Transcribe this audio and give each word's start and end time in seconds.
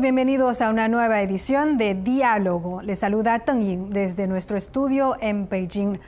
Bienvenidos 0.00 0.62
a 0.62 0.70
una 0.70 0.88
nueva 0.88 1.20
edición 1.20 1.76
de 1.76 1.94
Diálogo. 1.94 2.80
Les 2.80 3.00
saluda 3.00 3.38
Teng 3.40 3.60
Ying 3.60 3.90
desde 3.90 4.26
nuestro 4.26 4.56
estudio 4.56 5.14
en 5.20 5.46
Beijing. 5.46 5.98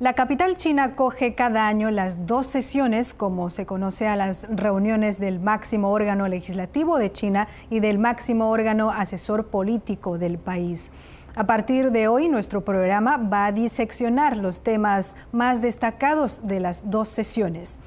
La 0.00 0.14
capital 0.14 0.56
china 0.56 0.96
coge 0.96 1.34
cada 1.34 1.68
año 1.68 1.90
las 1.90 2.26
dos 2.26 2.46
sesiones, 2.46 3.12
como 3.12 3.50
se 3.50 3.66
conoce 3.66 4.08
a 4.08 4.16
las 4.16 4.46
reuniones 4.48 5.18
del 5.18 5.40
máximo 5.40 5.90
órgano 5.90 6.26
legislativo 6.26 6.96
de 6.96 7.12
China 7.12 7.46
y 7.68 7.80
del 7.80 7.98
máximo 7.98 8.48
órgano 8.48 8.88
asesor 8.88 9.48
político 9.48 10.16
del 10.16 10.38
país. 10.38 10.90
A 11.36 11.44
partir 11.44 11.90
de 11.90 12.08
hoy, 12.08 12.28
nuestro 12.28 12.64
programa 12.64 13.18
va 13.18 13.44
a 13.44 13.52
diseccionar 13.52 14.38
los 14.38 14.62
temas 14.62 15.16
más 15.32 15.60
destacados 15.60 16.46
de 16.46 16.60
las 16.60 16.88
dos 16.88 17.10
sesiones. 17.10 17.78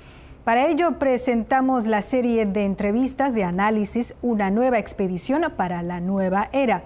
Para 0.48 0.70
ello 0.70 0.98
presentamos 0.98 1.88
la 1.88 2.02
serie 2.02 2.46
de 2.46 2.64
entrevistas 2.64 3.34
de 3.34 3.44
análisis 3.44 4.16
Una 4.22 4.50
nueva 4.50 4.80
expedición 4.80 5.44
para 5.58 5.84
la 5.84 6.00
nueva 6.00 6.48
era. 6.54 6.84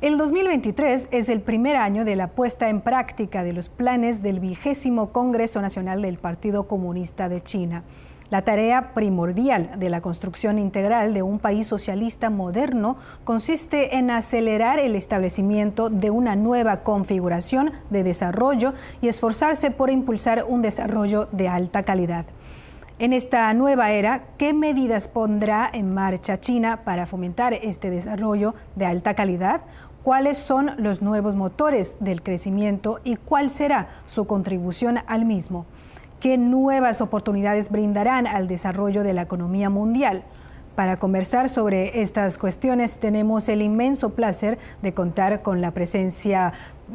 El 0.00 0.16
2023 0.16 1.08
es 1.10 1.28
el 1.28 1.42
primer 1.42 1.76
año 1.76 2.06
de 2.06 2.16
la 2.16 2.28
puesta 2.28 2.70
en 2.70 2.80
práctica 2.80 3.44
de 3.44 3.52
los 3.52 3.68
planes 3.68 4.22
del 4.22 4.40
vigésimo 4.40 5.12
Congreso 5.12 5.60
Nacional 5.60 6.00
del 6.00 6.16
Partido 6.16 6.66
Comunista 6.66 7.28
de 7.28 7.42
China. 7.42 7.84
La 8.30 8.40
tarea 8.40 8.94
primordial 8.94 9.72
de 9.78 9.90
la 9.90 10.00
construcción 10.00 10.58
integral 10.58 11.12
de 11.12 11.22
un 11.22 11.40
país 11.40 11.66
socialista 11.66 12.30
moderno 12.30 12.96
consiste 13.24 13.98
en 13.98 14.10
acelerar 14.10 14.78
el 14.78 14.96
establecimiento 14.96 15.90
de 15.90 16.08
una 16.08 16.36
nueva 16.36 16.84
configuración 16.84 17.70
de 17.90 18.02
desarrollo 18.02 18.72
y 19.02 19.08
esforzarse 19.08 19.70
por 19.70 19.90
impulsar 19.90 20.46
un 20.48 20.62
desarrollo 20.62 21.28
de 21.32 21.48
alta 21.48 21.82
calidad. 21.82 22.24
En 23.00 23.12
esta 23.12 23.54
nueva 23.54 23.92
era, 23.92 24.24
¿qué 24.38 24.52
medidas 24.52 25.06
pondrá 25.06 25.70
en 25.72 25.94
marcha 25.94 26.40
China 26.40 26.80
para 26.84 27.06
fomentar 27.06 27.54
este 27.54 27.90
desarrollo 27.90 28.56
de 28.74 28.86
alta 28.86 29.14
calidad? 29.14 29.60
¿Cuáles 30.02 30.36
son 30.36 30.72
los 30.78 31.00
nuevos 31.00 31.36
motores 31.36 31.94
del 32.00 32.24
crecimiento 32.24 32.98
y 33.04 33.14
cuál 33.14 33.50
será 33.50 33.86
su 34.08 34.26
contribución 34.26 34.98
al 35.06 35.26
mismo? 35.26 35.64
¿Qué 36.18 36.38
nuevas 36.38 37.00
oportunidades 37.00 37.70
brindarán 37.70 38.26
al 38.26 38.48
desarrollo 38.48 39.04
de 39.04 39.12
la 39.14 39.22
economía 39.22 39.70
mundial? 39.70 40.24
Para 40.74 40.98
conversar 40.98 41.48
sobre 41.48 42.02
estas 42.02 42.36
cuestiones 42.36 42.98
tenemos 42.98 43.48
el 43.48 43.62
inmenso 43.62 44.10
placer 44.10 44.58
de 44.82 44.92
contar 44.92 45.42
con 45.42 45.60
la 45.60 45.70
presencia 45.70 46.52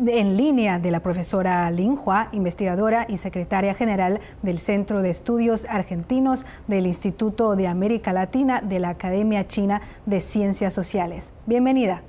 en 0.07 0.37
línea 0.37 0.79
de 0.79 0.91
la 0.91 1.01
profesora 1.01 1.69
Lin 1.71 1.97
Hua, 2.03 2.29
investigadora 2.31 3.05
y 3.07 3.17
secretaria 3.17 3.73
general 3.73 4.19
del 4.41 4.59
Centro 4.59 5.01
de 5.01 5.09
Estudios 5.09 5.65
Argentinos 5.69 6.45
del 6.67 6.87
Instituto 6.87 7.55
de 7.55 7.67
América 7.67 8.13
Latina 8.13 8.61
de 8.61 8.79
la 8.79 8.89
Academia 8.89 9.47
China 9.47 9.81
de 10.05 10.21
Ciencias 10.21 10.73
Sociales. 10.73 11.33
Bienvenida. 11.45 12.01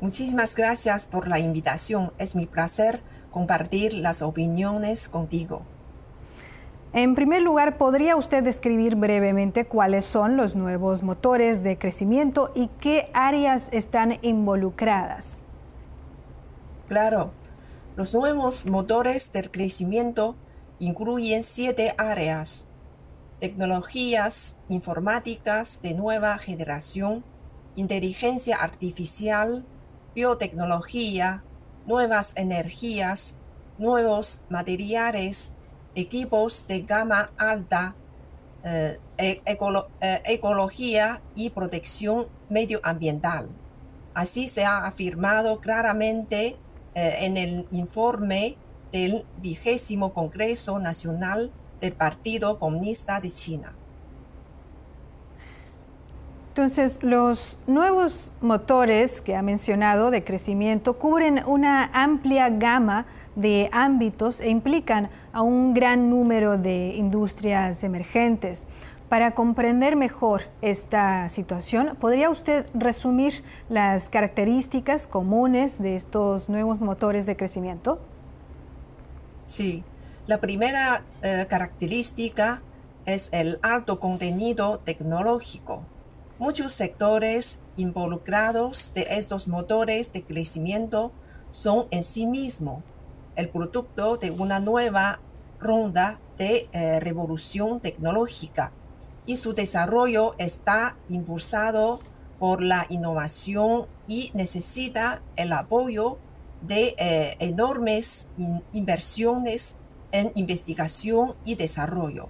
Muchísimas 0.00 0.54
gracias 0.56 1.06
por 1.06 1.28
la 1.28 1.38
invitación. 1.38 2.12
Es 2.18 2.34
mi 2.34 2.46
placer 2.46 3.00
compartir 3.30 3.94
las 3.94 4.20
opiniones 4.22 5.08
contigo. 5.08 5.62
En 6.92 7.14
primer 7.14 7.42
lugar, 7.42 7.78
¿podría 7.78 8.14
usted 8.14 8.42
describir 8.44 8.94
brevemente 8.96 9.64
cuáles 9.64 10.04
son 10.04 10.36
los 10.36 10.54
nuevos 10.54 11.02
motores 11.02 11.62
de 11.62 11.78
crecimiento 11.78 12.52
y 12.54 12.68
qué 12.80 13.10
áreas 13.14 13.68
están 13.72 14.18
involucradas? 14.22 15.43
Claro, 16.94 17.32
los 17.96 18.14
nuevos 18.14 18.66
motores 18.66 19.32
del 19.32 19.50
crecimiento 19.50 20.36
incluyen 20.78 21.42
siete 21.42 21.92
áreas. 21.98 22.68
Tecnologías 23.40 24.60
informáticas 24.68 25.82
de 25.82 25.94
nueva 25.94 26.38
generación, 26.38 27.24
inteligencia 27.74 28.58
artificial, 28.58 29.64
biotecnología, 30.14 31.42
nuevas 31.84 32.32
energías, 32.36 33.38
nuevos 33.76 34.42
materiales, 34.48 35.54
equipos 35.96 36.68
de 36.68 36.82
gama 36.82 37.32
alta, 37.36 37.96
eh, 38.62 39.00
e-, 39.18 39.42
eh, 39.44 40.22
ecología 40.26 41.22
y 41.34 41.50
protección 41.50 42.28
medioambiental. 42.48 43.48
Así 44.14 44.46
se 44.46 44.64
ha 44.64 44.86
afirmado 44.86 45.60
claramente 45.60 46.56
eh, 46.94 47.16
en 47.20 47.36
el 47.36 47.66
informe 47.72 48.56
del 48.92 49.24
vigésimo 49.42 50.12
Congreso 50.12 50.78
Nacional 50.78 51.50
del 51.80 51.92
Partido 51.92 52.58
Comunista 52.58 53.20
de 53.20 53.30
China. 53.30 53.74
Entonces, 56.50 57.02
los 57.02 57.58
nuevos 57.66 58.30
motores 58.40 59.20
que 59.20 59.34
ha 59.34 59.42
mencionado 59.42 60.12
de 60.12 60.22
crecimiento 60.22 60.96
cubren 61.00 61.42
una 61.46 61.90
amplia 61.92 62.48
gama 62.48 63.06
de 63.34 63.68
ámbitos 63.72 64.40
e 64.40 64.50
implican 64.50 65.10
a 65.32 65.42
un 65.42 65.74
gran 65.74 66.10
número 66.10 66.56
de 66.56 66.92
industrias 66.94 67.82
emergentes. 67.82 68.68
Para 69.08 69.32
comprender 69.32 69.96
mejor 69.96 70.44
esta 70.62 71.28
situación, 71.28 71.96
¿podría 72.00 72.30
usted 72.30 72.66
resumir 72.74 73.44
las 73.68 74.08
características 74.08 75.06
comunes 75.06 75.78
de 75.78 75.94
estos 75.94 76.48
nuevos 76.48 76.80
motores 76.80 77.26
de 77.26 77.36
crecimiento? 77.36 78.00
Sí, 79.44 79.84
la 80.26 80.40
primera 80.40 81.04
eh, 81.22 81.46
característica 81.48 82.62
es 83.04 83.28
el 83.32 83.58
alto 83.62 84.00
contenido 84.00 84.78
tecnológico. 84.78 85.84
Muchos 86.38 86.72
sectores 86.72 87.62
involucrados 87.76 88.94
de 88.94 89.06
estos 89.10 89.48
motores 89.48 90.14
de 90.14 90.24
crecimiento 90.24 91.12
son 91.50 91.86
en 91.90 92.02
sí 92.02 92.26
mismos 92.26 92.82
el 93.36 93.50
producto 93.50 94.16
de 94.16 94.30
una 94.30 94.60
nueva 94.60 95.20
ronda 95.60 96.18
de 96.38 96.68
eh, 96.72 97.00
revolución 97.00 97.80
tecnológica 97.80 98.72
y 99.26 99.36
su 99.36 99.54
desarrollo 99.54 100.34
está 100.38 100.96
impulsado 101.08 102.00
por 102.38 102.62
la 102.62 102.86
innovación 102.88 103.86
y 104.06 104.30
necesita 104.34 105.22
el 105.36 105.52
apoyo 105.52 106.18
de 106.62 106.94
eh, 106.98 107.36
enormes 107.38 108.30
inversiones 108.72 109.76
en 110.12 110.32
investigación 110.34 111.34
y 111.44 111.56
desarrollo. 111.56 112.28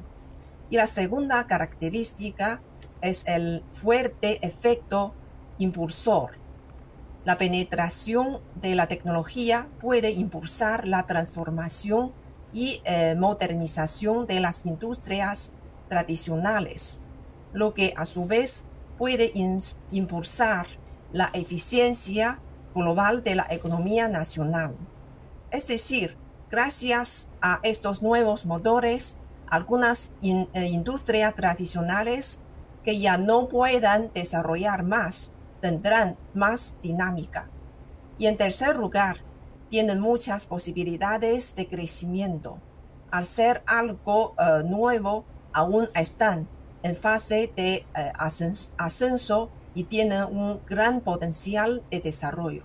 Y 0.70 0.76
la 0.76 0.86
segunda 0.86 1.46
característica 1.46 2.60
es 3.00 3.24
el 3.26 3.62
fuerte 3.72 4.44
efecto 4.46 5.14
impulsor 5.58 6.44
la 7.24 7.38
penetración 7.38 8.40
de 8.54 8.74
la 8.74 8.86
tecnología 8.86 9.68
puede 9.80 10.10
impulsar 10.10 10.86
la 10.86 11.06
transformación 11.06 12.12
y 12.52 12.82
eh, 12.84 13.14
modernización 13.16 14.26
de 14.26 14.40
las 14.40 14.66
industrias 14.66 15.52
tradicionales, 15.88 17.00
lo 17.52 17.74
que 17.74 17.94
a 17.96 18.04
su 18.04 18.26
vez 18.26 18.64
puede 18.98 19.32
impulsar 19.90 20.66
la 21.12 21.30
eficiencia 21.32 22.40
global 22.74 23.22
de 23.22 23.36
la 23.36 23.46
economía 23.50 24.08
nacional. 24.08 24.76
Es 25.50 25.66
decir, 25.66 26.16
gracias 26.50 27.28
a 27.40 27.60
estos 27.62 28.02
nuevos 28.02 28.46
motores, 28.46 29.18
algunas 29.48 30.14
eh, 30.22 30.66
industrias 30.66 31.34
tradicionales 31.34 32.40
que 32.82 32.98
ya 32.98 33.18
no 33.18 33.48
puedan 33.48 34.10
desarrollar 34.12 34.82
más 34.82 35.34
tendrán 35.64 36.18
más 36.34 36.76
dinámica. 36.82 37.48
Y 38.18 38.26
en 38.26 38.36
tercer 38.36 38.76
lugar, 38.76 39.16
tienen 39.70 39.98
muchas 39.98 40.44
posibilidades 40.44 41.56
de 41.56 41.66
crecimiento. 41.66 42.58
Al 43.10 43.24
ser 43.24 43.62
algo 43.66 44.34
eh, 44.38 44.62
nuevo, 44.68 45.24
aún 45.54 45.88
están 45.94 46.46
en 46.82 46.94
fase 46.94 47.50
de 47.56 47.86
eh, 47.96 48.12
ascenso 48.76 49.50
y 49.74 49.84
tienen 49.84 50.24
un 50.24 50.60
gran 50.68 51.00
potencial 51.00 51.82
de 51.90 52.00
desarrollo. 52.00 52.62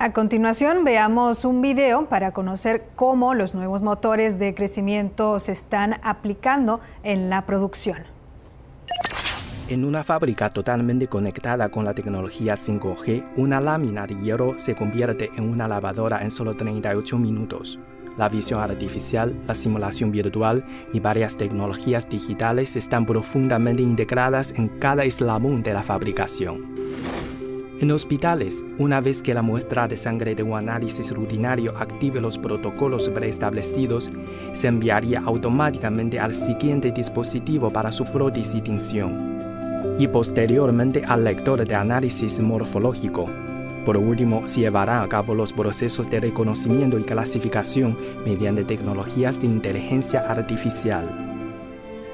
A 0.00 0.12
continuación 0.12 0.84
veamos 0.84 1.44
un 1.44 1.60
video 1.60 2.08
para 2.08 2.30
conocer 2.32 2.84
cómo 2.94 3.34
los 3.34 3.54
nuevos 3.54 3.82
motores 3.82 4.38
de 4.38 4.54
crecimiento 4.54 5.40
se 5.40 5.52
están 5.52 5.96
aplicando 6.04 6.80
en 7.02 7.30
la 7.30 7.46
producción. 7.46 8.04
En 9.68 9.84
una 9.84 10.04
fábrica 10.04 10.50
totalmente 10.50 11.08
conectada 11.08 11.68
con 11.68 11.84
la 11.84 11.94
tecnología 11.94 12.54
5G, 12.54 13.32
una 13.36 13.60
lámina 13.60 14.06
de 14.06 14.14
hierro 14.14 14.58
se 14.58 14.76
convierte 14.76 15.30
en 15.36 15.50
una 15.50 15.66
lavadora 15.66 16.22
en 16.22 16.30
solo 16.30 16.54
38 16.54 17.18
minutos. 17.18 17.78
La 18.18 18.28
visión 18.28 18.60
artificial, 18.60 19.32
la 19.46 19.54
simulación 19.54 20.10
virtual 20.10 20.64
y 20.92 20.98
varias 20.98 21.36
tecnologías 21.36 22.08
digitales 22.08 22.74
están 22.74 23.06
profundamente 23.06 23.80
integradas 23.82 24.52
en 24.56 24.66
cada 24.66 25.04
eslabón 25.04 25.62
de 25.62 25.72
la 25.72 25.84
fabricación. 25.84 26.76
En 27.80 27.92
hospitales, 27.92 28.64
una 28.78 29.00
vez 29.00 29.22
que 29.22 29.34
la 29.34 29.42
muestra 29.42 29.86
de 29.86 29.96
sangre 29.96 30.34
de 30.34 30.42
un 30.42 30.58
análisis 30.58 31.14
rutinario 31.14 31.78
active 31.78 32.20
los 32.20 32.36
protocolos 32.36 33.08
preestablecidos, 33.08 34.10
se 34.52 34.66
enviaría 34.66 35.22
automáticamente 35.24 36.18
al 36.18 36.34
siguiente 36.34 36.90
dispositivo 36.90 37.70
para 37.70 37.92
su 37.92 38.04
frotis 38.04 38.52
y 38.56 38.62
tinción, 38.62 39.94
y 39.96 40.08
posteriormente 40.08 41.04
al 41.06 41.22
lector 41.22 41.64
de 41.64 41.76
análisis 41.76 42.40
morfológico. 42.40 43.30
Por 43.88 43.96
último, 43.96 44.46
se 44.46 44.60
llevarán 44.60 45.02
a 45.02 45.08
cabo 45.08 45.34
los 45.34 45.54
procesos 45.54 46.10
de 46.10 46.20
reconocimiento 46.20 46.98
y 46.98 47.04
clasificación 47.04 47.96
mediante 48.22 48.62
tecnologías 48.62 49.40
de 49.40 49.46
inteligencia 49.46 50.30
artificial. 50.30 51.08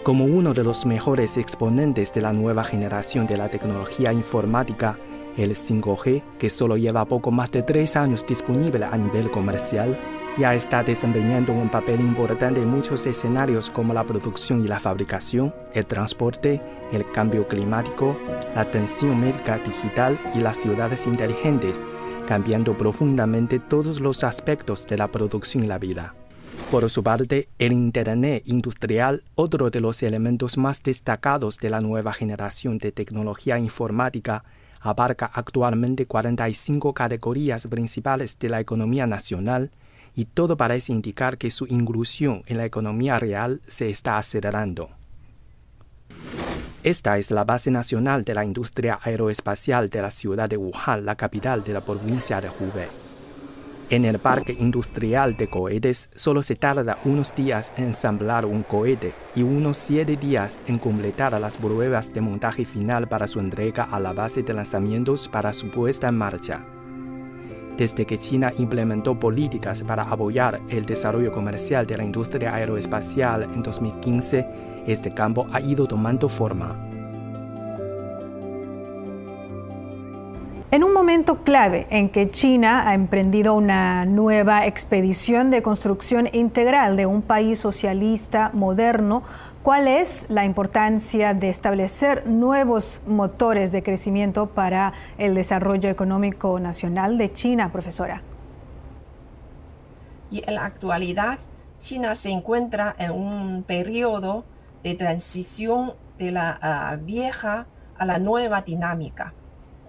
Como 0.04 0.24
uno 0.24 0.54
de 0.54 0.62
los 0.62 0.86
mejores 0.86 1.36
exponentes 1.36 2.12
de 2.12 2.20
la 2.20 2.32
nueva 2.32 2.62
generación 2.62 3.26
de 3.26 3.38
la 3.38 3.48
tecnología 3.48 4.12
informática, 4.12 5.00
el 5.36 5.56
5G, 5.56 6.22
que 6.38 6.48
solo 6.48 6.76
lleva 6.76 7.06
poco 7.06 7.32
más 7.32 7.50
de 7.50 7.64
tres 7.64 7.96
años 7.96 8.24
disponible 8.24 8.84
a 8.84 8.96
nivel 8.96 9.28
comercial, 9.32 9.98
ya 10.36 10.54
está 10.54 10.82
desempeñando 10.82 11.52
un 11.52 11.68
papel 11.68 12.00
importante 12.00 12.60
en 12.60 12.68
muchos 12.68 13.06
escenarios 13.06 13.70
como 13.70 13.94
la 13.94 14.04
producción 14.04 14.64
y 14.64 14.68
la 14.68 14.80
fabricación, 14.80 15.54
el 15.72 15.86
transporte, 15.86 16.60
el 16.92 17.08
cambio 17.12 17.46
climático, 17.46 18.16
la 18.54 18.62
atención 18.62 19.20
médica 19.20 19.58
digital 19.58 20.18
y 20.34 20.40
las 20.40 20.56
ciudades 20.56 21.06
inteligentes, 21.06 21.82
cambiando 22.26 22.76
profundamente 22.76 23.60
todos 23.60 24.00
los 24.00 24.24
aspectos 24.24 24.86
de 24.86 24.98
la 24.98 25.08
producción 25.08 25.62
y 25.62 25.68
la 25.68 25.78
vida. 25.78 26.14
Por 26.70 26.88
su 26.90 27.04
parte, 27.04 27.48
el 27.58 27.72
Internet 27.72 28.42
industrial, 28.46 29.22
otro 29.36 29.70
de 29.70 29.80
los 29.80 30.02
elementos 30.02 30.58
más 30.58 30.82
destacados 30.82 31.58
de 31.58 31.70
la 31.70 31.80
nueva 31.80 32.12
generación 32.12 32.78
de 32.78 32.90
tecnología 32.90 33.58
informática, 33.58 34.42
abarca 34.80 35.30
actualmente 35.32 36.06
45 36.06 36.92
categorías 36.92 37.66
principales 37.68 38.36
de 38.38 38.48
la 38.48 38.60
economía 38.60 39.06
nacional 39.06 39.70
y 40.14 40.26
todo 40.26 40.56
parece 40.56 40.92
indicar 40.92 41.38
que 41.38 41.50
su 41.50 41.66
inclusión 41.66 42.42
en 42.46 42.58
la 42.58 42.64
economía 42.64 43.18
real 43.18 43.60
se 43.66 43.90
está 43.90 44.18
acelerando. 44.18 44.90
Esta 46.82 47.16
es 47.16 47.30
la 47.30 47.44
base 47.44 47.70
nacional 47.70 48.24
de 48.24 48.34
la 48.34 48.44
industria 48.44 48.98
aeroespacial 49.02 49.88
de 49.88 50.02
la 50.02 50.10
ciudad 50.10 50.48
de 50.48 50.58
Wuhan, 50.58 51.06
la 51.06 51.16
capital 51.16 51.64
de 51.64 51.72
la 51.72 51.80
provincia 51.80 52.40
de 52.40 52.50
Hubei. 52.50 53.04
En 53.90 54.04
el 54.04 54.18
parque 54.18 54.52
industrial 54.58 55.36
de 55.36 55.48
cohetes 55.48 56.08
solo 56.14 56.42
se 56.42 56.56
tarda 56.56 56.98
unos 57.04 57.34
días 57.34 57.72
en 57.76 57.84
ensamblar 57.84 58.46
un 58.46 58.62
cohete 58.62 59.14
y 59.34 59.42
unos 59.42 59.76
siete 59.76 60.16
días 60.16 60.58
en 60.66 60.78
completar 60.78 61.38
las 61.38 61.56
pruebas 61.58 62.12
de 62.12 62.20
montaje 62.20 62.64
final 62.64 63.08
para 63.08 63.28
su 63.28 63.40
entrega 63.40 63.84
a 63.84 64.00
la 64.00 64.12
base 64.12 64.42
de 64.42 64.54
lanzamientos 64.54 65.28
para 65.28 65.52
su 65.52 65.70
puesta 65.70 66.08
en 66.08 66.16
marcha. 66.16 66.64
Desde 67.76 68.06
que 68.06 68.18
China 68.18 68.52
implementó 68.56 69.18
políticas 69.18 69.82
para 69.82 70.04
apoyar 70.04 70.60
el 70.68 70.86
desarrollo 70.86 71.32
comercial 71.32 71.86
de 71.86 71.96
la 71.96 72.04
industria 72.04 72.54
aeroespacial 72.54 73.42
en 73.42 73.62
2015, 73.64 74.46
este 74.86 75.12
campo 75.12 75.48
ha 75.52 75.60
ido 75.60 75.86
tomando 75.86 76.28
forma. 76.28 76.76
En 80.70 80.82
un 80.82 80.92
momento 80.92 81.44
clave 81.44 81.86
en 81.90 82.08
que 82.08 82.30
China 82.32 82.88
ha 82.88 82.94
emprendido 82.94 83.54
una 83.54 84.04
nueva 84.06 84.66
expedición 84.66 85.50
de 85.50 85.62
construcción 85.62 86.28
integral 86.32 86.96
de 86.96 87.06
un 87.06 87.22
país 87.22 87.60
socialista 87.60 88.50
moderno, 88.52 89.22
¿cuál 89.64 89.88
es 89.88 90.26
la 90.28 90.44
importancia 90.44 91.32
de 91.32 91.48
establecer 91.48 92.26
nuevos 92.26 93.00
motores 93.06 93.72
de 93.72 93.82
crecimiento 93.82 94.46
para 94.46 94.92
el 95.16 95.34
desarrollo 95.34 95.88
económico 95.88 96.60
nacional 96.60 97.16
de 97.16 97.32
China, 97.32 97.72
profesora? 97.72 98.22
Y 100.30 100.44
en 100.46 100.56
la 100.56 100.66
actualidad, 100.66 101.38
China 101.78 102.14
se 102.14 102.30
encuentra 102.30 102.94
en 102.98 103.12
un 103.12 103.62
periodo 103.62 104.44
de 104.82 104.94
transición 104.96 105.94
de 106.18 106.30
la 106.30 106.58
ah, 106.60 106.96
vieja 107.00 107.66
a 107.96 108.04
la 108.04 108.18
nueva 108.18 108.60
dinámica 108.60 109.32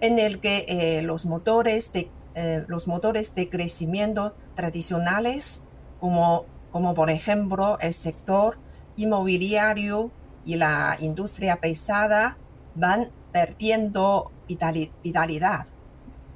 en 0.00 0.18
el 0.18 0.40
que 0.40 0.64
eh, 0.68 1.02
los, 1.02 1.26
motores 1.26 1.92
de, 1.92 2.10
eh, 2.34 2.64
los 2.66 2.88
motores 2.88 3.34
de 3.34 3.50
crecimiento 3.50 4.34
tradicionales, 4.54 5.64
como, 6.00 6.46
como 6.72 6.94
por 6.94 7.10
ejemplo 7.10 7.78
el 7.80 7.92
sector 7.92 8.58
inmobiliario 8.96 10.10
y 10.44 10.56
la 10.56 10.96
industria 11.00 11.60
pesada, 11.60 12.38
van 12.74 13.10
perdiendo 13.32 14.32
vitalidad. 14.48 15.66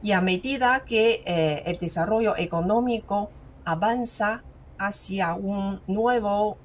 Y 0.02 0.12
a 0.12 0.20
medida 0.20 0.84
que 0.84 1.22
eh, 1.26 1.62
el 1.66 1.78
desarrollo 1.78 2.36
económico 2.36 3.30
avanza 3.64 4.42
hacia 4.78 5.34
un 5.34 5.82
nuevo 5.86 6.58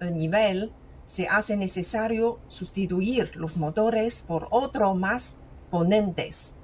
nivel, 0.00 0.72
se 1.04 1.28
hace 1.28 1.56
necesario 1.56 2.38
sustituir 2.46 3.36
los 3.36 3.56
motores 3.56 4.24
por 4.26 4.48
otro 4.50 4.94
más 4.94 5.38
ponentes. 5.70 6.56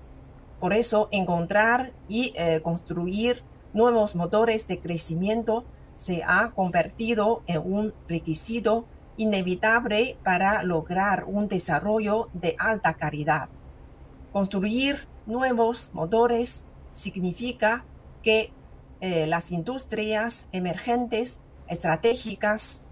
Por 0.60 0.74
eso, 0.74 1.08
encontrar 1.10 1.92
y 2.08 2.32
eh, 2.36 2.60
construir 2.62 3.42
nuevos 3.72 4.14
motores 4.14 4.66
de 4.66 4.80
crecimiento 4.80 5.64
se 6.02 6.24
ha 6.26 6.50
convertido 6.50 7.44
en 7.46 7.62
un 7.64 7.92
requisito 8.08 8.86
inevitable 9.16 10.18
para 10.24 10.64
lograr 10.64 11.22
un 11.28 11.46
desarrollo 11.46 12.28
de 12.32 12.56
alta 12.58 12.94
calidad. 12.94 13.48
Construir 14.32 15.06
nuevos 15.26 15.90
motores 15.92 16.64
significa 16.90 17.84
que 18.24 18.52
eh, 19.00 19.28
las 19.28 19.52
industrias 19.52 20.48
emergentes 20.50 21.42
estratégicas 21.68 22.82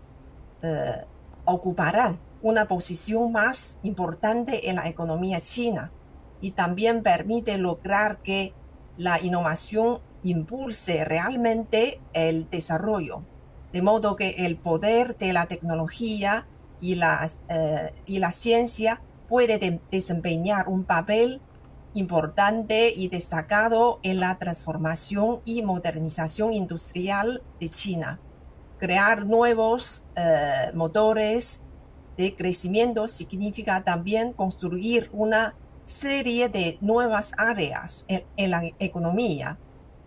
eh, 0.62 1.04
ocuparán 1.44 2.20
una 2.42 2.68
posición 2.68 3.32
más 3.32 3.80
importante 3.82 4.70
en 4.70 4.76
la 4.76 4.86
economía 4.86 5.40
china 5.40 5.90
y 6.40 6.52
también 6.52 7.02
permite 7.02 7.58
lograr 7.58 8.22
que 8.22 8.54
la 8.96 9.20
innovación 9.20 9.98
impulse 10.22 11.04
realmente 11.04 12.00
el 12.12 12.48
desarrollo. 12.50 13.24
De 13.72 13.82
modo 13.82 14.16
que 14.16 14.46
el 14.46 14.56
poder 14.56 15.16
de 15.16 15.32
la 15.32 15.46
tecnología 15.46 16.46
y 16.80 16.96
la, 16.96 17.28
eh, 17.48 17.92
y 18.06 18.18
la 18.18 18.32
ciencia 18.32 19.00
puede 19.28 19.80
desempeñar 19.90 20.68
un 20.68 20.84
papel 20.84 21.40
importante 21.94 22.92
y 22.94 23.08
destacado 23.08 24.00
en 24.02 24.20
la 24.20 24.38
transformación 24.38 25.40
y 25.44 25.62
modernización 25.62 26.52
industrial 26.52 27.42
de 27.58 27.68
China. 27.68 28.20
Crear 28.78 29.26
nuevos 29.26 30.04
eh, 30.16 30.72
motores 30.74 31.62
de 32.16 32.34
crecimiento 32.34 33.08
significa 33.08 33.82
también 33.82 34.32
construir 34.32 35.08
una 35.12 35.54
serie 35.84 36.48
de 36.48 36.78
nuevas 36.80 37.32
áreas 37.36 38.04
en, 38.08 38.50
la 38.50 38.62
economía, 38.78 39.58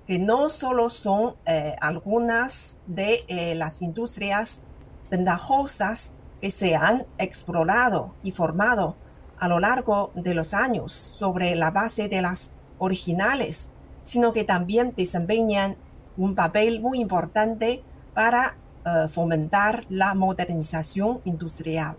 que 0.08 0.20
no 0.20 0.50
solo 0.50 0.90
son 0.90 1.36
eh, 1.46 1.76
algunas 1.82 2.82
de 2.88 3.24
eh, 3.28 3.56
las 3.56 3.82
industrias 3.82 4.62
ventajosas 5.10 6.16
que 6.42 6.52
se 6.52 6.76
han 6.76 7.06
explorado 7.18 8.14
y 8.24 8.32
formado 8.32 8.98
a 9.40 9.48
lo 9.48 9.60
largo 9.60 10.12
de 10.16 10.34
los 10.34 10.54
años 10.54 10.92
sobre 10.92 11.56
la 11.56 11.72
base 11.72 12.10
de 12.10 12.22
las 12.22 12.52
originales, 12.80 13.72
sino 14.04 14.34
que 14.34 14.44
también 14.44 14.94
desempeñan 14.96 15.78
un 16.18 16.36
papel 16.36 16.82
muy 16.82 17.00
importante 17.00 17.84
para 18.14 18.58
eh, 18.86 19.08
fomentar 19.08 19.86
la 19.90 20.14
modernización 20.14 21.22
industrial. 21.24 21.98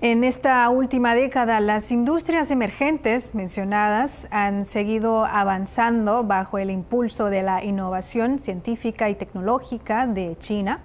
En 0.00 0.22
esta 0.22 0.68
última 0.70 1.16
década, 1.16 1.58
las 1.58 1.90
industrias 1.90 2.52
emergentes 2.52 3.34
mencionadas 3.34 4.28
han 4.30 4.64
seguido 4.64 5.24
avanzando 5.24 6.22
bajo 6.22 6.58
el 6.58 6.70
impulso 6.70 7.30
de 7.30 7.42
la 7.42 7.64
innovación 7.64 8.38
científica 8.38 9.10
y 9.10 9.16
tecnológica 9.16 10.06
de 10.06 10.36
China. 10.38 10.82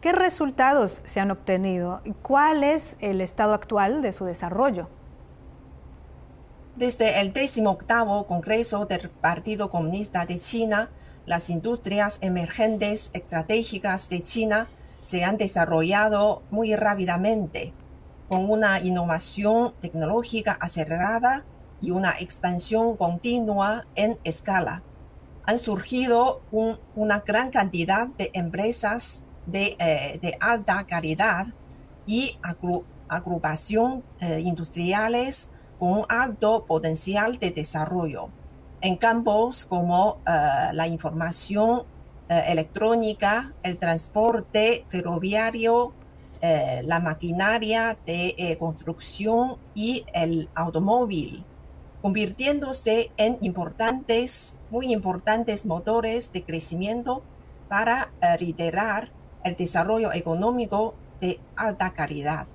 ¿Qué 0.00 0.12
resultados 0.12 1.02
se 1.04 1.18
han 1.18 1.32
obtenido 1.32 2.02
y 2.04 2.12
cuál 2.12 2.62
es 2.62 2.98
el 3.00 3.20
estado 3.20 3.52
actual 3.52 4.00
de 4.00 4.12
su 4.12 4.26
desarrollo? 4.26 4.88
Desde 6.76 7.20
el 7.20 7.32
18 7.32 8.26
Congreso 8.28 8.86
del 8.86 9.10
Partido 9.10 9.70
Comunista 9.70 10.24
de 10.24 10.38
China, 10.38 10.88
las 11.26 11.50
industrias 11.50 12.20
emergentes 12.22 13.10
estratégicas 13.12 14.08
de 14.08 14.20
China 14.20 14.68
se 15.00 15.24
han 15.24 15.36
desarrollado 15.36 16.42
muy 16.52 16.76
rápidamente 16.76 17.72
con 18.32 18.50
una 18.50 18.80
innovación 18.80 19.74
tecnológica 19.82 20.52
acelerada 20.52 21.44
y 21.82 21.90
una 21.90 22.14
expansión 22.18 22.96
continua 22.96 23.84
en 23.94 24.18
escala. 24.24 24.82
Han 25.44 25.58
surgido 25.58 26.40
una 26.96 27.18
gran 27.18 27.50
cantidad 27.50 28.08
de 28.08 28.30
empresas 28.32 29.26
de, 29.44 29.76
eh, 29.78 30.38
alta 30.40 30.86
calidad 30.86 31.46
y 32.06 32.38
agrupación 33.06 34.02
eh, 34.20 34.40
industriales 34.40 35.50
con 35.78 36.06
alto 36.08 36.64
potencial 36.64 37.38
de 37.38 37.50
desarrollo 37.50 38.30
en 38.80 38.96
campos 38.96 39.66
como 39.66 40.22
la 40.24 40.86
información 40.88 41.84
electrónica, 42.28 43.52
el 43.62 43.76
transporte 43.76 44.86
ferroviario, 44.88 45.92
la 46.42 46.98
maquinaria 46.98 47.96
de 48.04 48.56
construcción 48.58 49.58
y 49.74 50.04
el 50.12 50.48
automóvil 50.56 51.44
convirtiéndose 52.02 53.10
en 53.16 53.38
importantes, 53.42 54.58
muy 54.70 54.92
importantes 54.92 55.64
motores 55.64 56.32
de 56.32 56.42
crecimiento 56.42 57.22
para 57.68 58.12
eh, 58.20 58.36
liderar 58.40 59.12
el 59.44 59.54
desarrollo 59.54 60.12
económico 60.12 60.96
de 61.20 61.38
alta 61.54 61.94
calidad. 61.94 62.48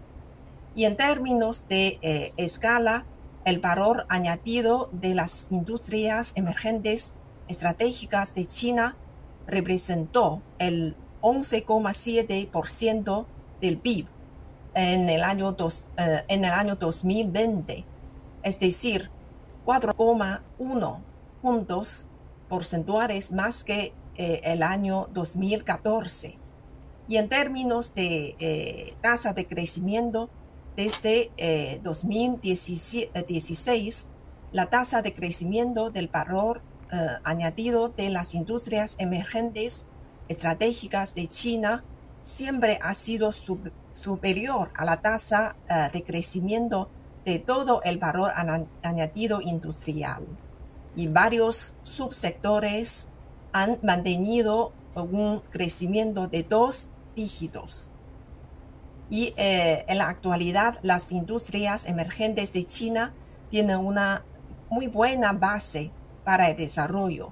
Y 0.75 0.83
en 0.83 0.97
términos 0.97 1.69
de 1.69 1.97
eh, 2.01 2.33
escala, 2.35 3.05
el 3.45 3.59
valor 3.59 4.05
añadido 4.09 4.89
de 4.91 5.15
las 5.15 5.47
industrias 5.49 6.33
emergentes 6.35 7.13
estratégicas 7.47 8.35
de 8.35 8.45
China 8.45 8.97
representó 9.47 10.41
el 10.59 10.97
11,7% 11.21 13.25
del 13.61 13.77
PIB 13.77 14.07
en 14.73 15.09
el, 15.09 15.23
año 15.23 15.55
eh, 15.97 16.23
en 16.27 16.45
el 16.45 16.51
año 16.51 16.75
2020, 16.75 17.85
es 18.43 18.59
decir, 18.59 19.09
4,1 19.65 20.99
puntos 21.41 22.05
porcentuales 22.47 23.31
más 23.31 23.63
que 23.63 23.93
eh, 24.15 24.41
el 24.43 24.63
año 24.63 25.07
2014. 25.13 26.37
Y 27.07 27.17
en 27.17 27.29
términos 27.29 27.93
de 27.93 28.35
eh, 28.39 28.93
tasa 29.01 29.33
de 29.33 29.45
crecimiento, 29.47 30.29
desde 30.75 31.31
2016, 31.83 33.09
eh, 33.13 34.07
la 34.51 34.69
tasa 34.69 35.01
de 35.01 35.13
crecimiento 35.13 35.89
del 35.89 36.07
valor 36.07 36.61
añadido 37.23 37.89
de 37.89 38.09
las 38.09 38.33
industrias 38.33 38.95
emergentes 38.99 39.87
estratégicas 40.29 41.15
de 41.15 41.27
China 41.27 41.83
siempre 42.27 42.79
ha 42.81 42.93
sido 42.93 43.31
superior 43.31 44.71
a 44.75 44.83
la 44.83 45.01
tasa 45.01 45.55
de 45.93 46.03
crecimiento 46.03 46.89
de 47.25 47.39
todo 47.39 47.81
el 47.83 47.97
valor 47.97 48.31
añadido 48.83 49.41
industrial. 49.41 50.27
Y 50.95 51.07
varios 51.07 51.77
subsectores 51.83 53.09
han 53.53 53.79
mantenido 53.81 54.73
un 54.95 55.39
crecimiento 55.51 56.27
de 56.27 56.43
dos 56.43 56.89
dígitos. 57.15 57.91
Y 59.09 59.33
eh, 59.37 59.85
en 59.87 59.99
la 59.99 60.09
actualidad 60.09 60.79
las 60.83 61.11
industrias 61.11 61.85
emergentes 61.85 62.53
de 62.53 62.65
China 62.65 63.13
tienen 63.49 63.79
una 63.79 64.25
muy 64.69 64.87
buena 64.87 65.31
base 65.33 65.91
para 66.25 66.49
el 66.49 66.57
desarrollo 66.57 67.31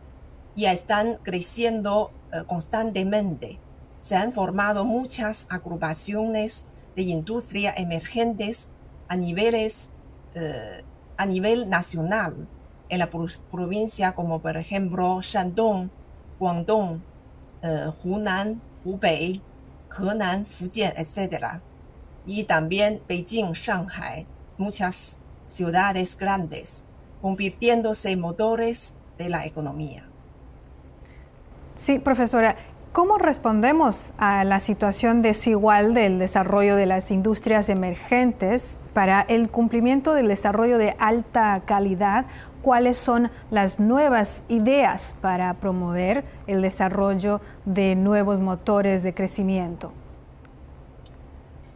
y 0.56 0.66
están 0.66 1.18
creciendo 1.24 2.12
eh, 2.32 2.44
constantemente. 2.48 3.60
Se 4.06 4.16
han 4.16 4.34
formado 4.34 4.86
muchas 4.86 5.48
agrupaciones 5.50 6.68
de 6.96 7.02
industria 7.02 7.74
emergentes 7.76 8.70
a 9.08 9.16
niveles 9.16 9.96
eh, 10.36 10.84
a 11.18 11.26
nivel 11.26 11.70
nacional 11.70 12.48
en 12.90 13.00
la 13.00 13.10
provincia 13.10 14.14
como 14.14 14.44
por 14.44 14.58
ejemplo 14.58 15.24
Shandong, 15.24 15.90
Guangdong, 16.40 17.02
eh, 17.64 17.90
Hunan, 18.04 18.62
Hubei, 18.84 19.42
Henan, 19.98 20.46
Fujian, 20.46 20.94
etc. 20.98 21.62
Y 22.28 22.44
también 22.44 23.02
Beijing, 23.08 23.54
Shanghai, 23.54 24.28
muchas 24.60 25.18
ciudades 25.48 26.16
grandes, 26.16 26.86
convirtiéndose 27.24 28.12
en 28.12 28.20
motores 28.22 28.98
de 29.18 29.30
la 29.30 29.48
economía. 29.48 30.08
Sí, 31.74 31.98
profesora, 31.98 32.56
¿Cómo 32.96 33.18
respondemos 33.18 34.14
a 34.18 34.46
la 34.46 34.62
situación 34.62 35.22
desigual 35.22 35.94
del 35.94 36.18
desarrollo 36.18 36.78
de 36.78 36.86
las 36.86 37.12
industrias 37.12 37.68
emergentes 37.68 38.80
para 38.94 39.20
el 39.24 39.50
cumplimiento 39.50 40.14
del 40.14 40.30
desarrollo 40.30 40.78
de 40.78 40.96
alta 40.98 41.62
calidad? 41.66 42.25
¿Cuáles 42.62 42.96
son 42.96 43.32
las 43.52 43.82
nuevas 43.82 44.44
ideas 44.48 45.14
para 45.20 45.56
promover 45.56 46.24
el 46.48 46.62
desarrollo 46.62 47.42
de 47.66 47.96
nuevos 47.96 48.40
motores 48.40 49.04
de 49.04 49.14
crecimiento? 49.14 49.92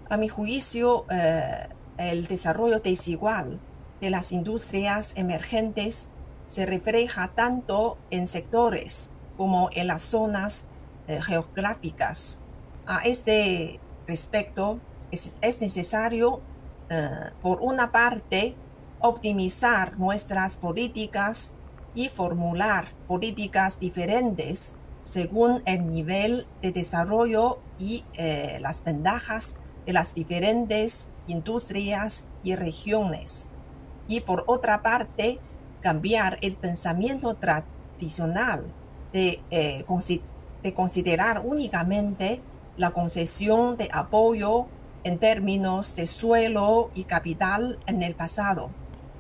A 0.10 0.16
mi 0.16 0.30
juicio, 0.30 1.04
eh, 1.12 1.68
el 1.98 2.28
desarrollo 2.28 2.80
desigual 2.80 3.60
de 4.00 4.10
las 4.10 4.32
industrias 4.32 5.18
emergentes 5.18 6.12
se 6.46 6.66
refleja 6.66 7.28
tanto 7.36 7.98
en 8.10 8.26
sectores 8.26 9.12
como 9.36 9.70
en 9.74 9.88
las 9.88 10.04
zonas 10.04 10.70
eh, 11.10 11.22
geográficas. 11.22 12.42
A 12.86 13.00
este 13.00 13.82
respecto, 14.08 14.80
es, 15.12 15.62
necesario, 15.62 16.42
eh, 16.90 17.32
por 17.42 17.60
una 17.62 17.92
parte, 17.92 18.56
optimizar 19.02 19.98
nuestras 19.98 20.56
políticas 20.56 21.54
y 21.96 22.10
formular 22.10 22.86
políticas 23.08 23.80
diferentes 23.80 24.78
según 25.02 25.64
el 25.66 25.88
nivel 25.88 26.46
de 26.62 26.72
desarrollo 26.72 27.60
y 27.78 28.04
eh, 28.14 28.60
las 28.62 28.84
ventajas 28.84 29.58
de 29.86 29.94
las 29.94 30.14
diferentes 30.14 31.10
industrias 31.28 32.28
y 32.44 32.56
regiones. 32.56 33.50
Y 34.08 34.22
por 34.22 34.44
otra 34.48 34.84
parte, 34.84 35.40
cambiar 35.82 36.38
el 36.42 36.56
pensamiento 36.56 37.36
tradicional 37.36 38.72
de 39.14 39.42
eh, 39.50 39.84
de 40.64 40.74
considerar 40.74 41.42
únicamente 41.46 42.42
la 42.78 42.92
concesión 42.92 43.78
de 43.78 43.90
apoyo 43.92 44.68
en 45.04 45.18
términos 45.20 45.96
de 45.96 46.08
suelo 46.08 46.90
y 46.94 47.04
capital 47.04 47.80
en 47.88 48.04
el 48.04 48.16
pasado, 48.16 48.70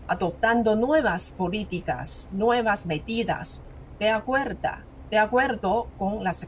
adoptando 0.08 0.76
nuevas 0.76 1.32
políticas, 1.32 2.30
nuevas 2.32 2.86
medidas 2.86 3.62
de 4.00 4.10
acuerdo, 4.10 4.70
de 5.12 5.18
acuerdo 5.18 5.88
con 5.98 6.24
las 6.24 6.48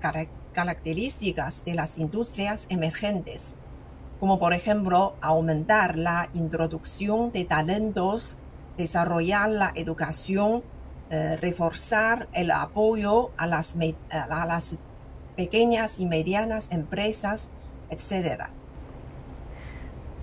características 0.54 1.66
de 1.66 1.76
las 1.76 1.98
industrias 1.98 2.68
emergentes, 2.70 3.56
como 4.20 4.40
por 4.40 4.54
ejemplo 4.54 5.16
aumentar 5.22 5.98
la 5.98 6.30
introducción 6.34 7.32
de 7.32 7.46
talentos, 7.46 8.38
desarrollar 8.78 9.50
la 9.50 9.72
educación 9.76 10.64
eh, 11.14 11.36
reforzar 11.36 12.30
el 12.32 12.52
apoyo 12.52 13.32
a 13.36 13.46
las, 13.46 13.76
a 14.10 14.46
las 14.46 14.78
pequeñas 15.36 16.00
y 16.00 16.06
medianas 16.06 16.72
empresas, 16.72 17.50
etc. 17.90 18.46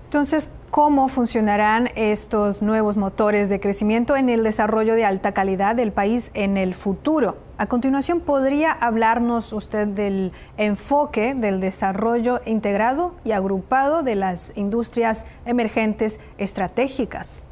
Entonces, 0.05 0.51
¿cómo 0.71 1.09
funcionarán 1.09 1.91
estos 1.95 2.63
nuevos 2.63 2.97
motores 2.97 3.51
de 3.51 3.61
crecimiento 3.61 4.17
en 4.17 4.31
el 4.31 4.43
desarrollo 4.43 4.95
de 4.95 5.05
alta 5.05 5.33
calidad 5.33 5.77
del 5.77 5.93
país 5.93 6.31
en 6.33 6.57
el 6.57 6.75
futuro? 6.75 7.37
A 7.59 7.67
continuación, 7.67 8.21
¿podría 8.21 8.73
hablarnos 8.73 9.53
usted 9.53 9.89
del 9.89 10.33
enfoque 10.57 11.35
del 11.35 11.61
desarrollo 11.61 12.41
integrado 12.47 13.15
y 13.27 13.33
agrupado 13.33 14.03
de 14.03 14.15
las 14.15 14.57
industrias 14.57 15.27
emergentes 15.45 16.19
estratégicas? 16.39 17.45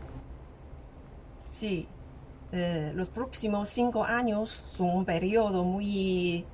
Sí, 1.50 1.86
eh, 2.52 2.92
los 2.94 3.10
próximos 3.10 3.68
cinco 3.68 4.04
años 4.04 4.50
son 4.50 4.90
un 4.90 5.04
periodo 5.04 5.64
muy, 5.64 6.46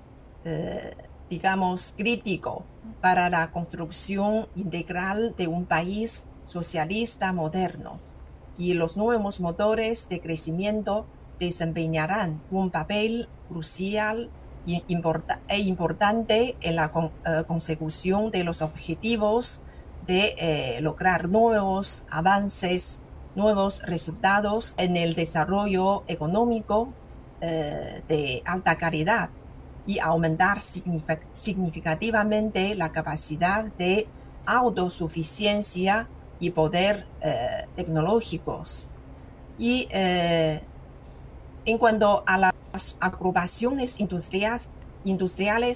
eh, 0.44 0.94
digamos, 1.28 1.94
crítico 1.96 2.64
para 3.00 3.28
la 3.28 3.50
construcción 3.50 4.48
integral 4.54 5.34
de 5.36 5.48
un 5.48 5.66
país 5.66 6.28
socialista 6.44 7.32
moderno. 7.32 7.98
Y 8.56 8.74
los 8.74 8.96
nuevos 8.96 9.40
motores 9.40 10.08
de 10.08 10.20
crecimiento 10.20 11.06
desempeñarán 11.38 12.40
un 12.50 12.70
papel 12.70 13.28
crucial 13.48 14.30
e 14.66 15.58
importante 15.58 16.56
en 16.60 16.76
la 16.76 16.92
eh, 17.26 17.44
consecución 17.46 18.30
de 18.30 18.44
los 18.44 18.62
objetivos 18.62 19.62
de 20.06 20.78
lograr 20.80 21.28
nuevos 21.28 22.06
avances 22.10 23.02
nuevos 23.34 23.82
resultados 23.82 24.74
en 24.76 24.96
el 24.96 25.14
desarrollo 25.14 26.04
económico 26.06 26.92
eh, 27.40 28.04
de 28.08 28.42
alta 28.44 28.76
calidad 28.76 29.30
y 29.86 29.98
aumentar 29.98 30.60
significativamente 30.60 32.76
la 32.76 32.92
capacidad 32.92 33.64
de 33.72 34.06
autosuficiencia 34.46 36.08
y 36.38 36.50
poder 36.50 37.04
eh, 37.20 37.66
tecnológicos. 37.74 38.90
Y 39.58 39.88
eh, 39.90 40.62
en 41.64 41.78
cuanto 41.78 42.22
a 42.26 42.38
las 42.38 42.52
agrupaciones 43.00 43.98
industriales, 43.98 44.70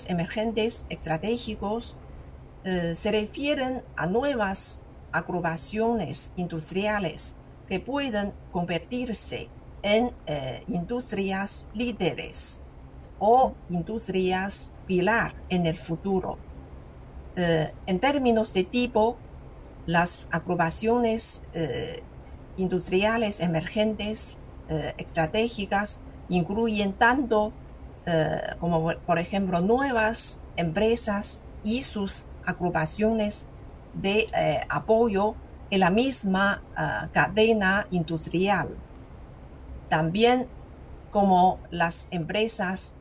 emergentes 0.09 0.87
estratégicos, 0.89 1.97
se 2.95 3.13
refieren 3.13 3.85
a 3.97 4.07
nuevas 4.07 4.81
agrupaciones 5.13 6.33
industriales 6.35 7.37
que 7.69 7.81
pueden 7.81 8.33
convertirse 8.53 9.49
en 9.83 10.11
eh, 10.27 10.65
industrias 10.69 11.67
líderes 11.75 12.63
o 13.19 13.55
industrias 13.69 14.73
pilar 14.87 15.35
en 15.49 15.67
el 15.67 15.75
futuro. 15.75 16.39
Eh, 17.37 17.73
en 17.87 18.01
términos 18.01 18.53
de 18.53 18.65
tipo, 18.65 19.17
las 19.87 20.29
aprobaciones 20.33 21.43
eh, 21.55 22.03
industriales 22.57 23.41
emergentes 23.41 24.39
estratégicas 24.99 26.01
incluyen 26.29 26.93
tanto 26.93 27.53
como 28.59 28.95
por 29.07 29.21
ejemplo 29.21 29.61
nuevas 29.61 30.43
empresas 30.57 31.41
y 31.63 31.85
sus 31.85 32.27
agrupaciones 32.45 33.47
de 33.95 34.27
apoyo 34.69 35.37
en 35.71 35.81
la 35.81 35.91
misma 35.91 36.63
cadena 37.13 37.87
industrial 37.91 38.77
también 39.89 40.49
como 41.11 41.61
las 41.71 42.09
empresas 42.11 42.95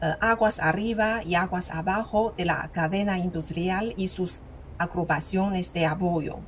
eh, 0.00 0.14
aguas 0.20 0.60
arriba 0.60 1.22
y 1.24 1.34
aguas 1.34 1.70
abajo 1.70 2.34
de 2.36 2.44
la 2.44 2.68
cadena 2.72 3.18
industrial 3.18 3.94
y 3.96 4.08
sus 4.08 4.42
agrupaciones 4.78 5.72
de 5.72 5.86
apoyo. 5.86 6.38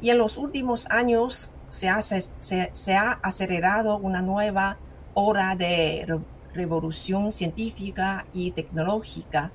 Y 0.00 0.10
en 0.10 0.18
los 0.18 0.36
últimos 0.36 0.86
años 0.90 1.54
se, 1.68 1.88
ha 1.88 3.10
acelerado 3.22 3.96
una 3.98 4.22
nueva 4.22 4.78
hora 5.14 5.54
de 5.56 6.06
revolución 6.54 7.32
científica 7.32 8.24
y 8.32 8.50
tecnológica 8.50 9.52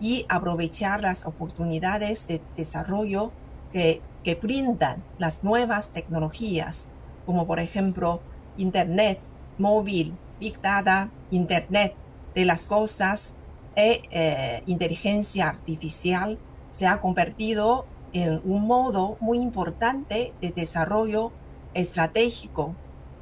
y 0.00 0.26
aprovechar 0.28 1.00
las 1.00 1.26
oportunidades 1.26 2.28
de 2.28 2.40
desarrollo 2.56 3.32
que, 3.72 4.02
que 4.24 4.34
brindan 4.34 5.02
las 5.18 5.44
nuevas 5.44 5.90
tecnologías, 5.90 6.88
como 7.26 7.46
por 7.46 7.60
ejemplo 7.60 8.20
Internet 8.56 9.18
móvil, 9.58 10.16
Big 10.40 10.60
Data, 10.60 11.10
Internet 11.30 11.94
de 12.34 12.44
las 12.44 12.66
cosas 12.66 13.36
e 13.76 14.02
eh, 14.10 14.62
inteligencia 14.66 15.48
artificial 15.48 16.38
se 16.70 16.86
ha 16.86 17.00
convertido 17.00 17.86
en 18.12 18.40
un 18.44 18.66
modo 18.66 19.16
muy 19.20 19.38
importante 19.38 20.32
de 20.40 20.50
desarrollo 20.50 21.32
estratégico 21.74 22.74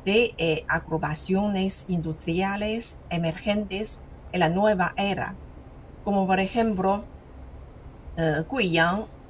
de 0.04 0.34
eh, 0.38 0.64
industriales 1.88 3.00
emergentes 3.10 4.00
en 4.32 4.40
la 4.40 4.48
nueva 4.48 4.94
era, 4.96 5.34
como 6.04 6.26
por 6.26 6.38
ejemplo 6.40 7.04
eh, 8.16 8.44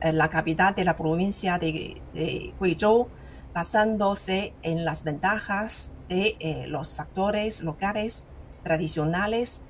la 0.01 0.29
capital 0.29 0.75
de 0.75 0.85
la 0.85 0.97
provincia 0.97 1.59
de, 1.59 2.01
de 2.13 2.55
Guizhou, 2.61 3.09
basándose 3.55 4.53
en 4.63 4.85
las 4.85 5.05
ventajas 5.05 5.93
de 6.09 6.37
eh, 6.41 6.67
los 6.67 6.95
factores 6.95 7.63
locales 7.63 8.27
tradicionales, 8.63 9.63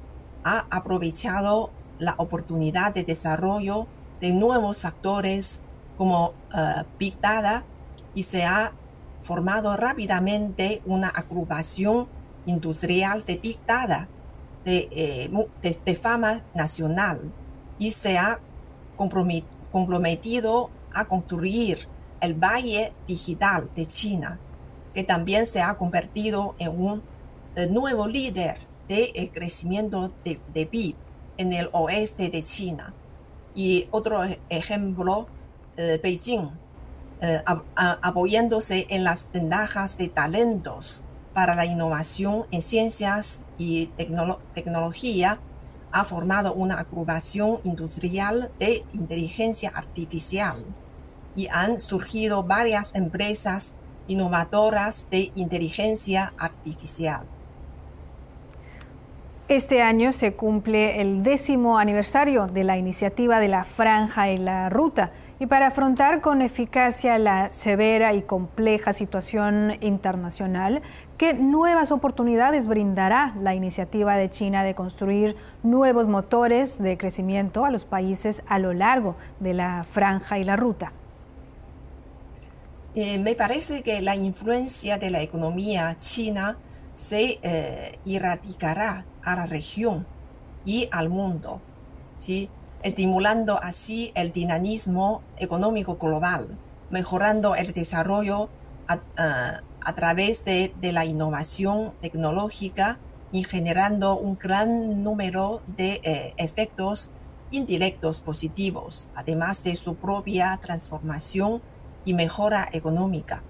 ha 0.44 0.66
aprovechado 0.70 1.70
la 1.98 2.14
oportunidad 2.18 2.92
de 2.94 3.04
desarrollo 3.04 3.86
de 4.20 4.32
nuevos 4.32 4.80
factores 4.80 5.62
como 5.96 6.28
uh, 6.28 6.84
Big 6.98 7.20
Data 7.20 7.64
y 8.14 8.22
se 8.24 8.44
ha 8.44 8.72
formado 9.22 9.76
rápidamente 9.76 10.82
una 10.84 11.08
agrupación 11.08 12.08
industrial 12.46 13.24
de 13.24 13.36
Big 13.36 13.58
Data 13.66 14.08
de, 14.64 14.88
eh, 14.90 15.30
de 15.84 15.94
fama 15.94 16.42
nacional 16.54 17.20
y 17.78 17.90
se 17.92 18.18
ha 18.18 18.40
comprometido 18.96 19.55
a 20.92 21.04
construir 21.06 21.88
el 22.20 22.34
Valle 22.34 22.92
Digital 23.06 23.70
de 23.74 23.86
China 23.86 24.40
que 24.96 25.04
también 25.04 25.44
se 25.44 25.60
ha 25.60 25.76
convertido 25.76 26.54
en 26.58 26.70
un 26.70 27.02
eh, 27.54 27.66
nuevo 27.66 28.08
líder 28.08 28.56
de 28.88 29.12
eh, 29.14 29.30
crecimiento 29.30 30.10
de, 30.24 30.40
de 30.54 30.64
PIB 30.64 30.96
en 31.36 31.52
el 31.52 31.68
oeste 31.72 32.30
de 32.30 32.42
China. 32.42 32.94
Y 33.54 33.88
otro 33.90 34.22
ejemplo, 34.48 35.28
eh, 35.76 36.00
Beijing, 36.02 36.48
apoyándose 37.74 38.86
en 38.88 39.04
las 39.04 39.30
ventajas 39.32 39.98
de 39.98 40.08
talentos 40.08 41.04
para 41.34 41.54
la 41.54 41.66
innovación 41.66 42.46
en 42.50 42.62
ciencias 42.62 43.42
y 43.58 43.86
tecnología, 44.54 45.40
ha 45.98 46.04
formado 46.04 46.52
una 46.52 46.74
agrupación 46.74 47.58
industrial 47.64 48.50
de 48.58 48.84
inteligencia 48.92 49.72
artificial 49.74 50.62
y 51.34 51.48
han 51.48 51.80
surgido 51.80 52.42
varias 52.42 52.94
empresas 52.94 53.76
innovadoras 54.06 55.08
de 55.10 55.32
inteligencia 55.34 56.34
artificial. 56.38 57.26
Este 59.48 59.80
año 59.80 60.12
se 60.12 60.34
cumple 60.34 61.00
el 61.00 61.22
décimo 61.22 61.78
aniversario 61.78 62.46
de 62.46 62.64
la 62.64 62.76
iniciativa 62.76 63.40
de 63.40 63.48
la 63.48 63.64
Franja 63.64 64.30
y 64.30 64.36
la 64.36 64.68
Ruta 64.68 65.12
y 65.38 65.46
para 65.46 65.66
afrontar 65.66 66.22
con 66.22 66.40
eficacia 66.40 67.18
la 67.18 67.50
severa 67.50 68.14
y 68.14 68.22
compleja 68.22 68.94
situación 68.94 69.72
internacional, 69.82 70.80
¿qué 71.18 71.34
nuevas 71.34 71.92
oportunidades 71.92 72.66
brindará 72.66 73.34
la 73.40 73.54
iniciativa 73.54 74.16
de 74.16 74.30
China 74.30 74.64
de 74.64 74.74
construir 74.74 75.36
nuevos 75.62 76.08
motores 76.08 76.78
de 76.78 76.96
crecimiento 76.96 77.66
a 77.66 77.70
los 77.70 77.84
países 77.84 78.42
a 78.48 78.58
lo 78.58 78.72
largo 78.72 79.16
de 79.40 79.52
la 79.52 79.84
Franja 79.84 80.38
y 80.38 80.44
la 80.44 80.56
Ruta? 80.56 80.92
Eh, 82.94 83.18
me 83.18 83.34
parece 83.34 83.82
que 83.82 84.00
la 84.00 84.16
influencia 84.16 84.96
de 84.96 85.10
la 85.10 85.20
economía 85.20 85.94
china 85.98 86.56
se 86.94 87.38
eh, 87.42 87.98
erradicará 88.06 89.04
a 89.22 89.36
la 89.36 89.44
región 89.44 90.06
y 90.64 90.88
al 90.90 91.10
mundo, 91.10 91.60
¿sí? 92.16 92.48
Estimulando 92.82 93.62
así 93.62 94.12
el 94.14 94.32
dinamismo 94.32 95.22
económico 95.38 95.96
global, 95.96 96.58
mejorando 96.90 97.54
el 97.54 97.72
desarrollo 97.72 98.48
a, 98.86 99.92
través 99.94 100.44
de, 100.44 100.72
la 100.92 101.04
innovación 101.04 101.92
tecnológica 102.00 102.98
y 103.32 103.44
generando 103.44 104.16
un 104.16 104.36
gran 104.36 105.02
número 105.02 105.62
de 105.66 106.00
eh, 106.04 106.34
efectos 106.36 107.10
indirectos 107.50 108.20
positivos, 108.20 109.10
además 109.14 109.62
de 109.64 109.76
su 109.76 109.96
propia 109.96 110.56
transformación 110.62 111.62
y 112.04 112.14
mejora 112.14 112.68
económica, 112.72 113.42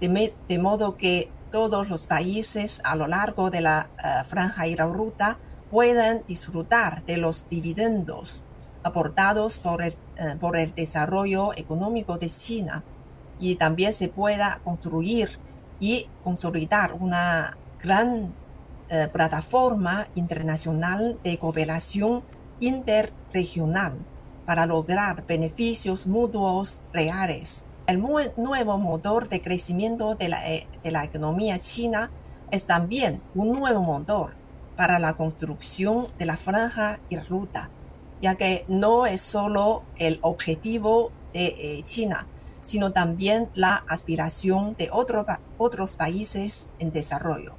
de, 0.00 0.58
modo 0.58 0.96
que 0.96 1.30
todos 1.50 1.88
los 1.88 2.06
países 2.06 2.80
a 2.84 2.94
lo 2.94 3.06
largo 3.06 3.50
de 3.50 3.60
la 3.60 3.90
eh, 3.98 4.24
franja 4.24 4.66
y 4.66 4.76
la 4.76 4.86
ruta 4.86 5.38
puedan 5.70 6.22
disfrutar 6.26 7.04
de 7.04 7.18
los 7.18 7.48
dividendos 7.48 8.46
aportados 8.82 9.58
por 9.58 9.82
el, 9.82 9.94
eh, 10.16 10.36
por 10.40 10.56
el 10.56 10.74
desarrollo 10.74 11.52
económico 11.56 12.18
de 12.18 12.28
China. 12.28 12.84
Y 13.38 13.56
también 13.56 13.92
se 13.92 14.08
pueda 14.08 14.60
construir 14.64 15.38
y 15.80 16.08
consolidar 16.24 16.94
una 16.94 17.56
gran 17.80 18.34
eh, 18.90 19.08
plataforma 19.12 20.08
internacional 20.14 21.18
de 21.22 21.38
cooperación 21.38 22.22
interregional 22.60 23.98
para 24.46 24.64
lograr 24.64 25.26
beneficios 25.26 26.06
mutuos 26.06 26.80
reales. 26.92 27.66
El 27.86 28.00
nuevo 28.00 28.78
motor 28.78 29.28
de 29.28 29.42
crecimiento 29.42 30.16
eh, 30.18 30.66
de 30.82 30.90
la, 30.90 31.04
economía 31.04 31.58
china 31.58 32.10
es 32.50 32.66
también 32.66 33.20
un 33.34 33.52
nuevo 33.52 33.82
motor 33.82 34.32
para 34.74 34.98
la 34.98 35.14
construcción 35.14 36.06
de 36.18 36.24
la 36.24 36.36
franja 36.38 36.98
y 37.10 37.18
ruta, 37.18 37.68
ya 38.20 38.34
que 38.36 38.64
no 38.68 39.06
es 39.06 39.20
solo 39.20 39.82
el 39.96 40.18
objetivo 40.22 41.12
de 41.32 41.46
eh, 41.46 41.82
China, 41.82 42.26
sino 42.62 42.92
también 42.92 43.48
la 43.54 43.84
aspiración 43.88 44.74
de 44.76 44.90
otros 44.92 45.96
países 45.96 46.70
en 46.78 46.92
desarrollo. 46.92 47.54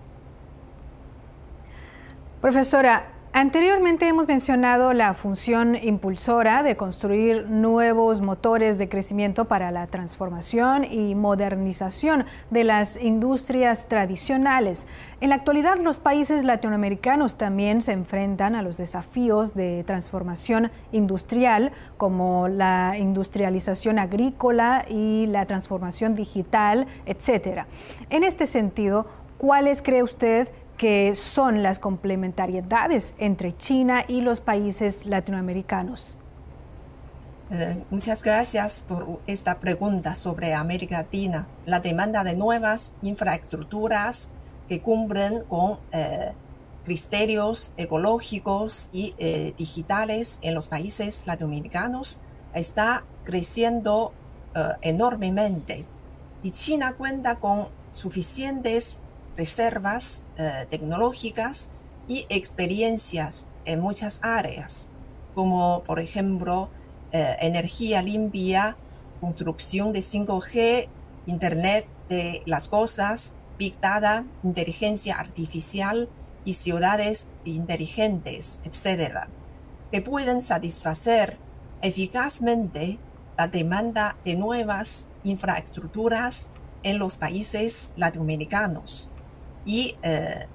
Profesora, 2.42 3.19
Anteriormente 3.32 4.08
hemos 4.08 4.28
mencionado 4.28 4.92
la 4.94 5.14
función 5.14 5.76
impulsora 5.76 6.64
de 6.64 6.76
construir 6.76 7.48
nuevos 7.48 8.22
motores 8.22 8.80
de 8.80 8.90
crecimiento 8.90 9.46
para 9.46 9.70
la 9.70 9.86
transformación 9.86 10.84
y 10.84 11.14
modernización 11.14 12.26
de 12.50 12.64
las 12.64 13.00
industrias 13.02 13.88
tradicionales. 13.88 14.88
En 15.22 15.30
la 15.30 15.36
actualidad 15.36 15.78
los 15.78 16.00
países 16.00 16.44
latinoamericanos 16.44 17.36
también 17.36 17.84
se 17.84 17.92
enfrentan 17.92 18.56
a 18.56 18.64
los 18.64 18.78
desafíos 18.78 19.54
de 19.54 19.84
transformación 19.84 20.72
industrial 20.92 21.72
como 21.98 22.48
la 22.48 22.98
industrialización 22.98 24.00
agrícola 24.00 24.86
y 24.90 25.28
la 25.28 25.46
transformación 25.46 26.16
digital, 26.16 26.88
etc. 27.06 27.66
En 28.10 28.24
este 28.24 28.48
sentido, 28.48 29.06
¿cuáles 29.38 29.84
cree 29.84 30.02
usted 30.02 30.50
que 30.80 31.14
son 31.14 31.62
las 31.62 31.78
complementariedades 31.78 33.14
entre 33.18 33.56
China 33.58 34.06
y 34.08 34.22
los 34.22 34.40
países 34.40 35.06
latinoamericanos? 35.06 36.18
Eh, 37.52 37.84
muchas 37.90 38.24
gracias 38.24 38.86
por 38.88 39.20
esta 39.28 39.60
pregunta 39.60 40.16
sobre 40.16 40.54
América 40.54 41.00
Latina. 41.00 41.50
La 41.66 41.82
demanda 41.82 42.24
de 42.24 42.38
nuevas 42.38 42.94
infraestructuras 43.02 44.30
que 44.70 44.82
cumplen 44.82 45.44
con 45.50 45.80
eh, 45.92 46.32
criterios 46.86 47.74
ecológicos 47.76 48.90
y 48.94 49.16
eh, 49.18 49.54
digitales 49.58 50.40
en 50.44 50.56
los 50.56 50.70
países 50.70 51.28
latinoamericanos 51.28 52.22
está 52.54 53.04
creciendo 53.26 54.14
enormemente. 54.82 55.86
Y 56.42 56.52
China 56.52 56.96
cuenta 56.98 57.36
con 57.36 57.68
suficientes 57.92 59.00
reservas 59.40 60.26
tecnológicas 60.70 61.72
y 62.10 62.26
experiencias 62.30 63.48
en 63.64 63.80
muchas 63.80 64.20
áreas, 64.24 64.90
como 65.36 65.84
por 65.84 66.00
ejemplo 66.00 66.70
eh, 67.12 67.38
energía 67.40 68.02
limpia, 68.02 68.76
construcción 69.22 69.94
de 69.94 70.00
5G, 70.00 70.90
Internet 71.28 71.86
de 72.10 72.42
las 72.46 72.68
cosas, 72.68 73.36
Big 73.60 73.80
Data, 73.80 74.26
inteligencia 74.44 75.20
artificial 75.20 76.10
y 76.46 76.54
ciudades 76.54 77.32
inteligentes, 77.46 78.60
etc., 78.64 79.28
que 79.92 80.02
pueden 80.02 80.42
satisfacer 80.42 81.38
eficazmente 81.82 82.98
la 83.38 83.48
demanda 83.48 84.18
de 84.26 84.36
nuevas 84.36 85.08
infraestructuras 85.24 86.50
en 86.82 86.98
los 86.98 87.18
países 87.18 87.94
latinoamericanos 87.98 89.10
y 89.70 89.96
eh, 90.02 90.48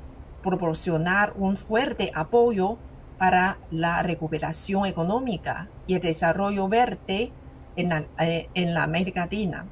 proporcionar 0.43 1.35
un 1.39 1.57
fuerte 1.57 2.11
apoyo 2.17 2.79
para 3.17 3.59
la 3.71 4.03
recuperación 4.03 4.87
económica 4.87 5.69
y 5.87 5.95
el 5.95 6.01
desarrollo 6.01 6.67
verde 6.67 7.31
en 7.77 7.91
la, 7.91 8.05
eh, 8.19 8.49
en 8.55 8.75
la 8.75 8.83
América 8.83 9.21
Latina. 9.21 9.67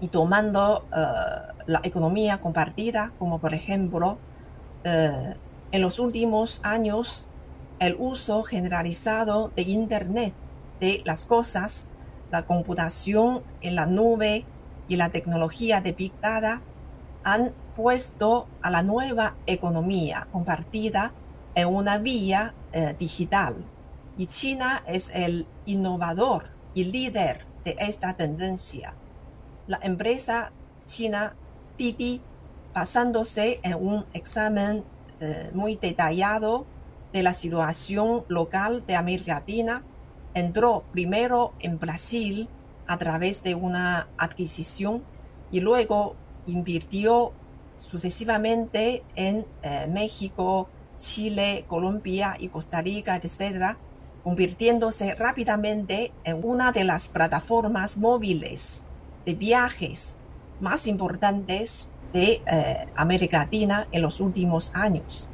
Y 0.00 0.06
tomando 0.06 0.86
eh, 0.96 1.52
la 1.66 1.80
economía 1.82 2.40
compartida, 2.40 3.12
como 3.18 3.40
por 3.40 3.54
ejemplo, 3.54 4.18
eh, 4.84 5.34
en 5.72 5.80
los 5.82 5.98
últimos 5.98 6.60
años, 6.62 7.26
el 7.80 7.96
uso 7.98 8.44
generalizado 8.44 9.50
de 9.56 9.62
Internet, 9.62 10.34
de 10.78 11.02
las 11.04 11.24
cosas, 11.24 11.88
la 12.30 12.46
computación 12.46 13.42
en 13.62 13.74
la 13.74 13.86
nube 13.86 14.44
y 14.86 14.94
la 14.94 15.08
tecnología 15.08 15.80
de 15.80 15.90
Big 15.90 16.12
Data 16.20 16.62
han 17.24 17.52
puesto 17.78 18.48
a 18.60 18.70
la 18.70 18.82
nueva 18.82 19.36
economía 19.46 20.26
compartida 20.32 21.12
en 21.54 21.68
una 21.68 21.98
vía 21.98 22.52
digital 22.98 23.64
y 24.18 24.26
China 24.26 24.82
es 24.86 25.10
el 25.14 25.46
innovador 25.64 26.50
y 26.74 26.84
líder 26.84 27.46
de 27.64 27.76
esta 27.78 28.14
tendencia. 28.14 28.94
La 29.68 29.78
empresa 29.80 30.50
china 30.84 31.36
Didi, 31.78 32.20
basándose 32.74 33.60
en 33.62 33.74
un 33.74 34.04
examen 34.12 34.84
eh, 35.20 35.50
muy 35.54 35.76
detallado 35.76 36.66
de 37.12 37.22
la 37.22 37.32
situación 37.32 38.24
local 38.26 38.84
de 38.86 38.96
América 38.96 39.34
Latina, 39.34 39.84
entró 40.34 40.82
primero 40.90 41.54
en 41.60 41.78
Brasil 41.78 42.48
a 42.88 42.98
través 42.98 43.44
de 43.44 43.54
una 43.54 44.08
adquisición 44.18 45.04
y 45.52 45.60
luego 45.60 46.16
invirtió 46.46 47.32
sucesivamente 47.78 49.02
en 49.16 49.46
eh, 49.62 49.86
México, 49.88 50.68
Chile, 50.98 51.64
Colombia 51.66 52.36
y 52.38 52.48
Costa 52.48 52.82
Rica, 52.82 53.16
etc., 53.16 53.76
convirtiéndose 54.22 55.14
rápidamente 55.14 56.12
en 56.24 56.40
una 56.42 56.72
de 56.72 56.84
las 56.84 57.08
plataformas 57.08 57.96
móviles 57.96 58.84
de 59.24 59.34
viajes 59.34 60.18
más 60.60 60.86
importantes 60.86 61.90
de 62.12 62.42
eh, 62.46 62.86
América 62.96 63.38
Latina 63.38 63.86
en 63.92 64.02
los 64.02 64.20
últimos 64.20 64.74
años. 64.74 65.30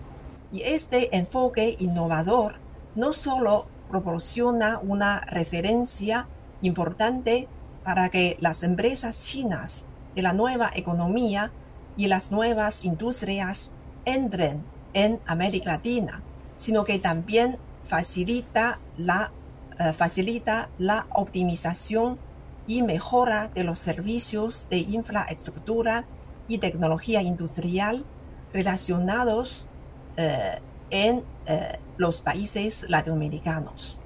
Y 0.52 0.62
este 0.62 1.16
enfoque 1.16 1.76
innovador 1.78 2.60
no 2.94 3.12
solo 3.12 3.66
proporciona 3.88 4.78
una 4.78 5.20
referencia 5.20 6.28
importante 6.62 7.48
para 7.84 8.08
que 8.08 8.36
las 8.40 8.62
empresas 8.62 9.26
chinas 9.26 9.86
de 10.14 10.22
la 10.22 10.32
nueva 10.32 10.70
economía 10.74 11.52
y 11.96 12.08
las 12.08 12.32
nuevas 12.32 12.84
industrias 12.84 13.70
entren 14.04 14.64
en 14.92 15.20
América 15.26 15.72
Latina, 15.72 16.22
sino 16.56 16.84
que 16.84 16.98
también 16.98 17.58
facilita 17.82 18.80
la, 18.96 19.32
eh, 19.78 19.92
facilita 19.92 20.70
la 20.78 21.06
optimización 21.10 22.18
y 22.66 22.82
mejora 22.82 23.48
de 23.48 23.64
los 23.64 23.78
servicios 23.78 24.68
de 24.70 24.78
infraestructura 24.78 26.06
y 26.48 26.58
tecnología 26.58 27.22
industrial 27.22 28.04
relacionados 28.52 29.68
eh, 30.16 30.60
en 30.90 31.24
eh, 31.46 31.78
los 31.96 32.20
países 32.20 32.86
latinoamericanos. 32.88 34.00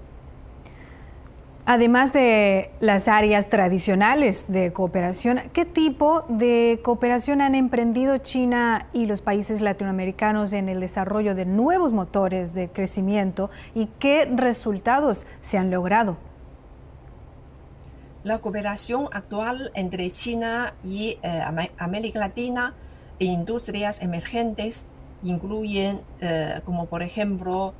Además 1.70 2.14
de 2.14 2.70
las 2.80 3.08
áreas 3.08 3.50
tradicionales 3.50 4.46
de 4.48 4.72
cooperación, 4.72 5.38
¿qué 5.52 5.66
tipo 5.66 6.24
de 6.30 6.80
cooperación 6.82 7.42
han 7.42 7.54
emprendido 7.54 8.16
China 8.16 8.88
y 8.94 9.04
los 9.04 9.20
países 9.20 9.60
latinoamericanos 9.60 10.54
en 10.54 10.70
el 10.70 10.80
desarrollo 10.80 11.34
de 11.34 11.44
nuevos 11.44 11.92
motores 11.92 12.54
de 12.54 12.70
crecimiento 12.70 13.50
y 13.74 13.84
qué 13.98 14.24
resultados 14.24 15.26
se 15.42 15.58
han 15.58 15.70
logrado? 15.70 16.16
La 18.24 18.38
cooperación 18.38 19.08
actual 19.12 19.70
entre 19.74 20.10
China 20.10 20.72
y 20.82 21.18
eh, 21.22 21.42
América 21.76 22.18
Latina 22.18 22.72
e 23.18 23.26
industrias 23.26 24.00
emergentes 24.00 24.86
incluyen, 25.22 26.00
eh, 26.22 26.62
como 26.64 26.86
por 26.86 27.02
ejemplo, 27.02 27.74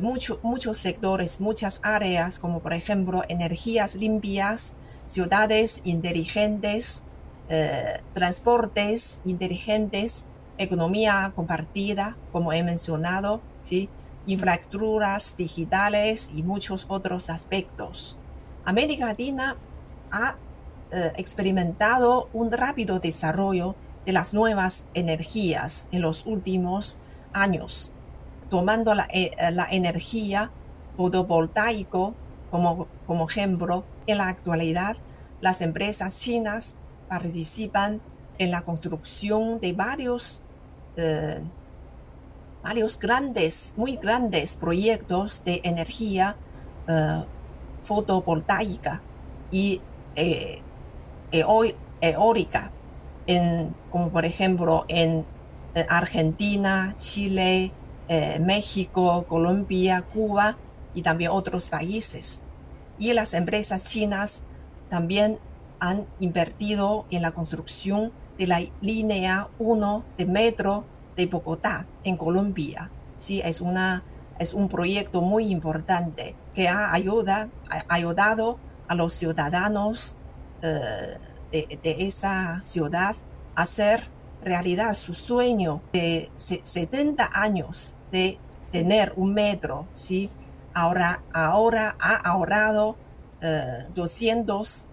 muchos 0.00 0.78
sectores, 0.78 1.40
muchas 1.40 1.80
áreas, 1.82 2.38
como 2.38 2.60
por 2.60 2.72
ejemplo 2.72 3.22
energías 3.28 3.94
limpias, 3.94 4.76
ciudades 5.04 5.82
inteligentes, 5.84 7.04
eh, 7.48 8.00
transportes 8.12 9.20
inteligentes, 9.24 10.24
economía 10.58 11.32
compartida, 11.36 12.16
como 12.32 12.52
he 12.52 12.62
mencionado, 12.64 13.40
¿sí? 13.62 13.88
infraestructuras 14.26 15.36
digitales 15.36 16.30
y 16.34 16.42
muchos 16.42 16.86
otros 16.88 17.30
aspectos. 17.30 18.16
América 18.64 19.06
Latina 19.06 19.56
ha 20.10 20.36
eh, 20.90 21.12
experimentado 21.16 22.30
un 22.32 22.50
rápido 22.50 22.98
desarrollo 22.98 23.76
de 24.06 24.12
las 24.12 24.34
nuevas 24.34 24.88
energías 24.94 25.88
en 25.92 26.02
los 26.02 26.26
últimos 26.26 26.98
años 27.32 27.93
tomando 28.50 28.94
la, 28.94 29.06
eh, 29.10 29.32
la 29.52 29.66
energía 29.70 30.50
fotovoltaico 30.96 32.14
como, 32.50 32.86
como 33.06 33.28
ejemplo, 33.28 33.84
en 34.06 34.18
la 34.18 34.28
actualidad 34.28 34.96
las 35.40 35.60
empresas 35.60 36.20
chinas 36.20 36.76
participan 37.08 38.00
en 38.38 38.50
la 38.50 38.62
construcción 38.62 39.60
de 39.60 39.72
varios, 39.72 40.42
eh, 40.96 41.40
varios 42.62 42.98
grandes, 42.98 43.74
muy 43.76 43.96
grandes 43.96 44.56
proyectos 44.56 45.44
de 45.44 45.60
energía 45.64 46.36
eh, 46.88 47.24
fotovoltaica 47.82 49.02
y 49.50 49.80
eólica, 52.00 52.70
en, 53.26 53.74
como 53.90 54.08
por 54.10 54.24
ejemplo 54.24 54.84
en 54.88 55.26
Argentina, 55.88 56.94
Chile, 56.96 57.72
eh, 58.08 58.38
México, 58.40 59.24
Colombia, 59.28 60.02
Cuba 60.02 60.56
y 60.94 61.02
también 61.02 61.30
otros 61.30 61.68
países. 61.70 62.42
Y 62.98 63.12
las 63.12 63.34
empresas 63.34 63.84
chinas 63.84 64.44
también 64.88 65.38
han 65.80 66.06
invertido 66.20 67.06
en 67.10 67.22
la 67.22 67.32
construcción 67.32 68.12
de 68.38 68.46
la 68.46 68.60
línea 68.80 69.48
1 69.58 70.04
de 70.16 70.26
metro 70.26 70.84
de 71.16 71.26
Bogotá, 71.26 71.86
en 72.04 72.16
Colombia. 72.16 72.90
Sí, 73.16 73.40
es, 73.44 73.60
una, 73.60 74.02
es 74.38 74.54
un 74.54 74.68
proyecto 74.68 75.22
muy 75.22 75.46
importante 75.50 76.34
que 76.52 76.68
ha, 76.68 76.92
ayuda, 76.92 77.48
ayudado 77.88 78.58
a 78.88 78.94
los 78.94 79.12
ciudadanos 79.12 80.16
eh, 80.62 80.80
de, 81.52 81.78
de, 81.82 82.06
esa 82.06 82.60
ciudad 82.62 83.14
a 83.54 83.62
hacer 83.62 84.08
realidad 84.44 84.94
su 84.94 85.14
sueño 85.14 85.82
de 85.92 86.30
70 86.36 87.28
años 87.32 87.94
de 88.12 88.38
tener 88.70 89.12
un 89.16 89.34
metro, 89.34 89.88
¿sí? 89.94 90.30
Ahora, 90.72 91.24
ahora 91.32 91.96
ha 92.00 92.14
ahorrado 92.14 92.96
200, 93.94 94.86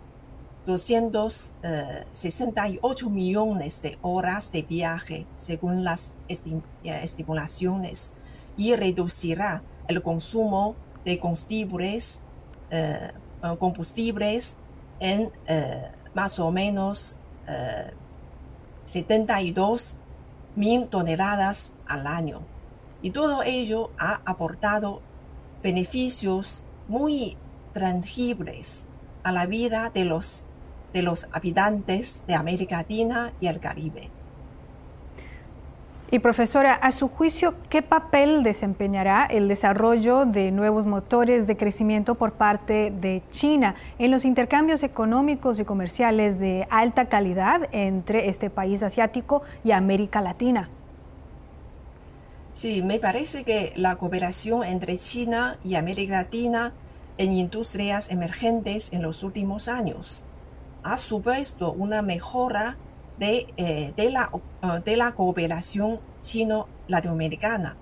268 0.65 3.09
millones 3.09 3.81
de 3.81 3.97
horas 4.01 4.51
de 4.51 4.63
viaje 4.63 5.25
según 5.35 5.83
las 5.83 6.11
eh, 6.27 6.61
estimulaciones 7.01 8.13
y 8.57 8.75
reducirá 8.75 9.63
el 9.87 10.03
consumo 10.03 10.75
de 11.05 11.19
combustibles 11.19 12.23
eh, 12.69 13.13
combustibles 13.57 14.57
en 14.99 15.31
más 16.13 16.37
o 16.37 16.51
menos 16.51 17.17
72 18.91 19.99
mil 20.57 20.89
toneladas 20.89 21.71
al 21.87 22.07
año. 22.07 22.41
Y 23.01 23.11
todo 23.11 23.41
ello 23.43 23.91
ha 23.97 24.21
aportado 24.25 25.01
beneficios 25.63 26.65
muy 26.89 27.37
tangibles 27.73 28.87
a 29.23 29.31
la 29.31 29.45
vida 29.45 29.91
de 29.93 30.03
los, 30.03 30.47
de 30.93 31.03
los 31.03 31.29
habitantes 31.31 32.25
de 32.27 32.35
América 32.35 32.77
Latina 32.77 33.31
y 33.39 33.47
el 33.47 33.61
Caribe. 33.61 34.09
Y 36.13 36.19
profesora, 36.19 36.73
a 36.73 36.91
su 36.91 37.07
juicio, 37.07 37.55
¿qué 37.69 37.81
papel 37.81 38.43
desempeñará 38.43 39.25
el 39.25 39.47
desarrollo 39.47 40.25
de 40.25 40.51
nuevos 40.51 40.85
motores 40.85 41.47
de 41.47 41.55
crecimiento 41.55 42.15
por 42.15 42.33
parte 42.33 42.91
de 42.91 43.23
China 43.31 43.75
en 43.97 44.11
los 44.11 44.25
intercambios 44.25 44.83
económicos 44.83 45.57
y 45.57 45.63
comerciales 45.63 46.37
de 46.37 46.67
alta 46.69 47.05
calidad 47.05 47.69
entre 47.71 48.27
este 48.27 48.49
país 48.49 48.83
asiático 48.83 49.43
y 49.63 49.71
América 49.71 50.19
Latina? 50.19 50.67
Sí, 52.51 52.83
me 52.83 52.99
parece 52.99 53.45
que 53.45 53.71
la 53.77 53.95
cooperación 53.95 54.65
entre 54.65 54.97
China 54.97 55.59
y 55.63 55.75
América 55.75 56.15
Latina 56.15 56.73
en 57.17 57.31
industrias 57.31 58.11
emergentes 58.11 58.91
en 58.91 59.01
los 59.01 59.23
últimos 59.23 59.69
años 59.69 60.25
ha 60.83 60.97
supuesto 60.97 61.71
una 61.71 62.01
mejora 62.01 62.75
eh, 63.23 63.93
de, 63.95 64.09
la, 64.09 64.31
eh, 64.63 64.81
de 64.83 64.97
la 64.97 65.13
cooperación 65.13 65.99
chino-latinoamericana. 66.21 67.77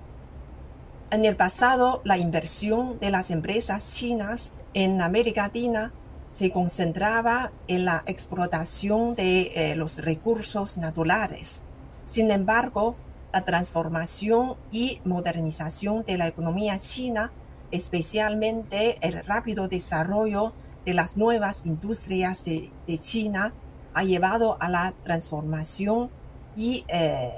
En 1.12 1.24
el 1.24 1.38
pasado, 1.38 2.02
la 2.04 2.18
inversión 2.18 3.00
de 3.00 3.10
las 3.10 3.32
empresas 3.32 3.96
chinas 3.96 4.54
en 4.74 5.02
América 5.02 5.44
Latina 5.44 5.94
se 6.28 6.52
concentraba 6.52 7.54
en 7.70 7.86
la 7.86 8.04
explotación 8.06 9.16
de 9.16 9.52
eh, 9.56 9.76
los 9.78 10.00
recursos 10.00 10.78
naturales. 10.78 11.64
Sin 12.04 12.32
embargo, 12.32 12.98
la 13.32 13.46
transformación 13.46 14.58
y 14.72 15.00
modernización 15.06 16.04
de 16.04 16.18
la 16.18 16.28
economía 16.28 16.78
china, 16.80 17.32
especialmente 17.72 18.98
el 19.08 19.24
rápido 19.24 19.70
desarrollo 19.70 20.52
de 20.86 20.94
las 20.96 21.16
nuevas 21.16 21.66
industrias 21.66 22.44
de 22.44 22.98
China, 23.00 23.54
ha 24.00 24.04
llevado 24.04 24.56
a 24.62 24.70
la 24.70 24.94
transformación 25.04 26.10
y 26.56 26.86
eh, 26.88 27.34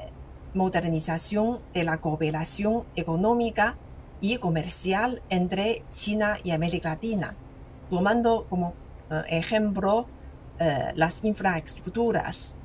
modernización 0.54 1.58
de 1.74 1.84
la 1.84 1.98
cooperación 1.98 2.84
económica 2.96 3.78
y 4.20 4.38
comercial 4.38 5.24
entre 5.32 5.84
China 5.88 6.38
y 6.44 6.52
América 6.52 6.90
Latina, 6.90 7.36
tomando 7.90 8.46
como 8.48 8.76
eh, 9.10 9.24
ejemplo 9.30 10.06
eh, 10.60 10.92
las 10.94 11.24
infraestructuras. 11.24 12.58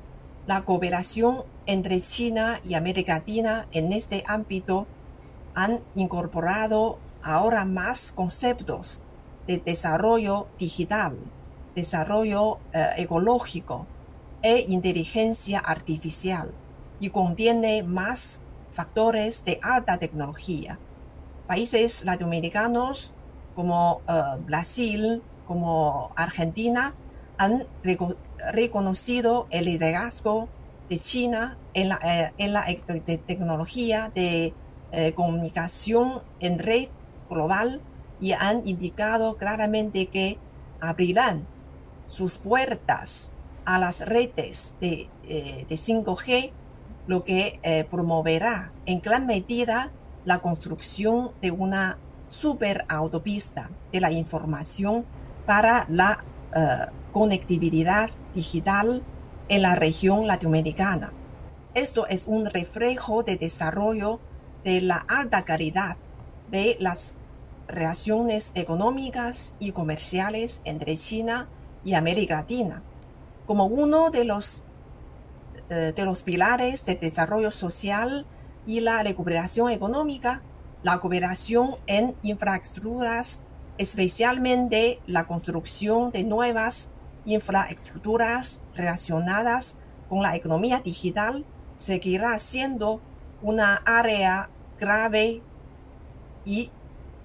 La 0.45 0.61
cooperación 0.61 1.41
entre 1.65 1.99
China 1.99 2.59
y 2.63 2.75
América 2.75 3.15
Latina 3.15 3.67
en 3.71 3.93
este 3.93 4.23
ámbito 4.27 4.85
han 5.55 5.79
incorporado 5.95 6.99
ahora 7.23 7.65
más 7.65 8.11
conceptos 8.11 9.01
de 9.47 9.57
desarrollo 9.57 10.49
digital, 10.59 11.17
desarrollo 11.77 12.57
eh, 12.73 12.87
ecológico 12.97 13.85
e 14.41 14.65
inteligencia 14.67 15.59
artificial 15.59 16.51
y 16.99 17.11
contiene 17.11 17.83
más 17.83 18.41
factores 18.71 19.45
de 19.45 19.59
alta 19.61 19.99
tecnología. 19.99 20.79
Países 21.45 22.03
latinoamericanos 22.03 23.13
como 23.55 24.01
eh, 24.09 24.21
Brasil, 24.45 25.21
como 25.45 26.11
Argentina, 26.15 26.95
han 27.37 27.67
reconocido 28.51 29.45
el 29.51 29.65
liderazgo 29.65 30.49
de 30.89 30.97
China 30.97 31.59
en 31.75 31.89
la, 31.89 31.99
eh, 32.03 32.33
en 32.39 32.53
la 32.53 32.65
tecnología 33.27 34.11
de 34.13 34.53
comunicación 35.15 36.23
en 36.39 36.57
red 36.57 36.87
global 37.29 37.81
y 38.21 38.31
han 38.31 38.65
indicado 38.65 39.35
claramente 39.35 40.07
que 40.07 40.39
abrirán 40.79 41.45
sus 42.07 42.39
puertas 42.39 43.33
a 43.65 43.77
las 43.77 43.99
redes 44.07 44.75
de, 44.79 45.07
5G, 45.27 46.29
eh, 46.29 46.53
lo 47.05 47.23
que 47.23 47.59
eh, 47.61 47.85
promoverá 47.89 48.71
en 48.85 48.99
gran 49.01 49.27
medida 49.27 49.91
la 50.25 50.39
construcción 50.39 51.31
de 51.41 51.51
una 51.51 51.99
superautopista 52.27 53.69
de 53.91 54.01
la 54.01 54.11
información 54.11 55.05
para 55.45 55.85
la 55.89 56.23
eh, 56.55 56.87
conectividad 57.11 58.09
digital 58.33 59.03
en 59.49 59.61
la 59.61 59.75
región 59.75 60.27
latinoamericana. 60.27 61.11
Esto 61.73 62.07
es 62.07 62.27
un 62.27 62.45
reflejo 62.45 63.23
de 63.23 63.37
desarrollo 63.37 64.19
de 64.63 64.81
la 64.81 64.97
alta 65.07 65.43
calidad 65.43 65.97
de 66.51 66.77
las 66.79 67.19
relaciones 67.67 68.53
económicas 68.55 69.53
y 69.59 69.73
comerciales 69.73 70.61
entre 70.63 70.95
China 70.95 71.47
y 71.87 71.93
América 71.93 72.35
Latina, 72.35 72.83
como 73.45 73.63
uno 73.63 74.09
de 74.09 74.25
los, 74.25 74.65
eh, 75.69 75.93
de 75.95 76.03
los 76.03 76.21
pilares 76.21 76.85
del 76.85 76.99
desarrollo 76.99 77.49
social 77.49 78.25
y 78.65 78.81
la 78.81 79.01
recuperación 79.03 79.71
económica, 79.71 80.41
la 80.83 80.99
cooperación 80.99 81.77
en 81.85 82.13
infraestructuras, 82.23 83.43
especialmente 83.77 84.99
la 85.07 85.27
construcción 85.27 86.11
de 86.11 86.25
nuevas 86.25 86.91
infraestructuras 87.23 88.63
relacionadas 88.75 89.77
con 90.09 90.21
la 90.21 90.35
economía 90.35 90.81
digital, 90.81 91.45
seguirá 91.77 92.37
siendo 92.37 92.99
una 93.41 93.75
área 93.85 94.49
grave 94.77 95.41
y, 96.43 96.69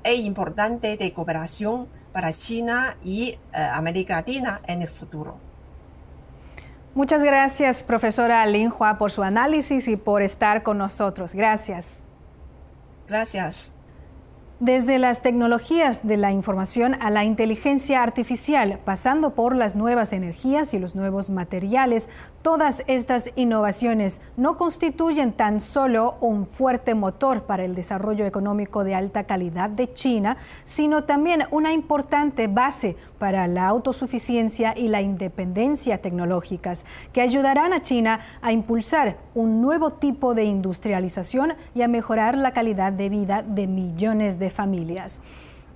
e 0.04 0.14
importante 0.14 0.96
de 0.96 1.12
cooperación 1.12 1.88
para 2.12 2.32
China 2.32 2.96
y 3.02 3.30
eh, 3.30 3.38
América 3.72 4.16
Latina 4.16 4.60
en 4.66 4.82
el 4.82 4.88
futuro. 4.88 5.38
Muchas 6.94 7.22
gracias, 7.22 7.82
profesora 7.82 8.44
Lin 8.46 8.70
Hua, 8.70 8.98
por 8.98 9.10
su 9.10 9.22
análisis 9.22 9.88
y 9.88 9.96
por 9.96 10.20
estar 10.20 10.62
con 10.62 10.76
nosotros. 10.76 11.32
Gracias. 11.32 12.04
Gracias. 13.08 13.74
Desde 14.62 15.00
las 15.00 15.22
tecnologías 15.22 16.06
de 16.06 16.16
la 16.16 16.30
información 16.30 16.94
a 17.00 17.10
la 17.10 17.24
inteligencia 17.24 18.00
artificial, 18.00 18.78
pasando 18.84 19.34
por 19.34 19.56
las 19.56 19.74
nuevas 19.74 20.12
energías 20.12 20.72
y 20.72 20.78
los 20.78 20.94
nuevos 20.94 21.30
materiales, 21.30 22.08
todas 22.42 22.84
estas 22.86 23.32
innovaciones 23.34 24.20
no 24.36 24.56
constituyen 24.56 25.32
tan 25.32 25.58
solo 25.58 26.16
un 26.20 26.46
fuerte 26.46 26.94
motor 26.94 27.42
para 27.42 27.64
el 27.64 27.74
desarrollo 27.74 28.24
económico 28.24 28.84
de 28.84 28.94
alta 28.94 29.24
calidad 29.24 29.68
de 29.68 29.92
China, 29.92 30.36
sino 30.62 31.02
también 31.02 31.42
una 31.50 31.72
importante 31.72 32.46
base 32.46 32.94
para 33.22 33.46
la 33.46 33.68
autosuficiencia 33.68 34.74
y 34.76 34.88
la 34.88 35.00
independencia 35.00 35.98
tecnológicas, 35.98 36.84
que 37.12 37.20
ayudarán 37.20 37.72
a 37.72 37.80
China 37.80 38.18
a 38.42 38.50
impulsar 38.50 39.16
un 39.32 39.62
nuevo 39.62 39.92
tipo 39.92 40.34
de 40.34 40.42
industrialización 40.42 41.54
y 41.72 41.82
a 41.82 41.86
mejorar 41.86 42.36
la 42.36 42.50
calidad 42.50 42.92
de 42.92 43.08
vida 43.10 43.44
de 43.46 43.68
millones 43.68 44.40
de 44.40 44.50
familias. 44.50 45.20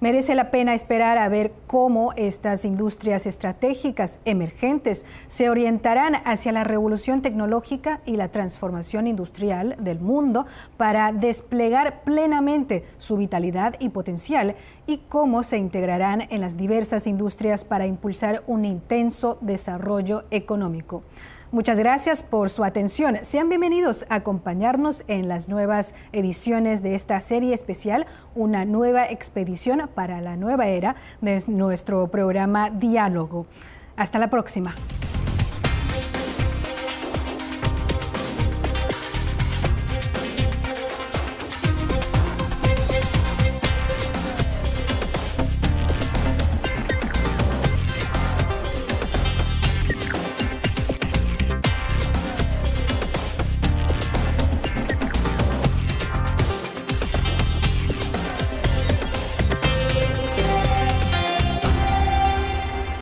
Merece 0.07 0.37
la 0.37 0.53
pena 0.53 0.73
esperar 0.73 1.19
a 1.19 1.29
ver 1.29 1.53
cómo 1.67 2.13
estas 2.13 2.65
industrias 2.65 3.27
estratégicas 3.27 4.21
emergentes 4.25 5.05
se 5.27 5.51
orientarán 5.51 6.15
hacia 6.25 6.53
la 6.53 6.63
revolución 6.63 7.23
tecnológica 7.23 8.03
y 8.07 8.15
la 8.15 8.29
transformación 8.29 9.09
industrial 9.09 9.75
del 9.81 9.99
mundo 9.99 10.47
para 10.77 11.11
desplegar 11.11 12.05
plenamente 12.05 12.85
su 12.99 13.17
vitalidad 13.17 13.75
y 13.81 13.89
potencial 13.89 14.55
y 14.87 14.99
cómo 15.09 15.43
se 15.43 15.59
integrarán 15.59 16.29
en 16.31 16.41
las 16.41 16.57
diversas 16.57 17.09
industrias 17.09 17.65
para 17.65 17.89
impulsar 17.89 18.45
un 18.47 18.65
intenso 18.65 19.39
desarrollo 19.41 20.23
económico. 20.31 21.03
Muchas 21.57 21.79
gracias 21.79 22.23
por 22.23 22.51
su 22.51 22.65
atención. 22.65 23.17
Sean 23.23 23.49
bienvenidos 23.49 24.05
a 24.11 24.17
acompañarnos 24.17 25.05
en 25.09 25.27
las 25.27 25.49
nuevas 25.49 25.95
ediciones 26.13 26.83
de 26.83 26.95
esta 26.95 27.19
serie 27.23 27.55
especial, 27.55 28.05
una 28.35 28.67
nueva 28.67 29.07
expedición 29.07 29.89
para 29.95 30.21
la 30.21 30.37
nueva 30.37 30.67
era 30.67 30.97
de 31.23 31.43
nuestro 31.47 32.09
programa 32.09 32.69
Diálogo. 32.69 33.47
Hasta 33.97 34.19
la 34.19 34.29
próxima. 34.29 34.75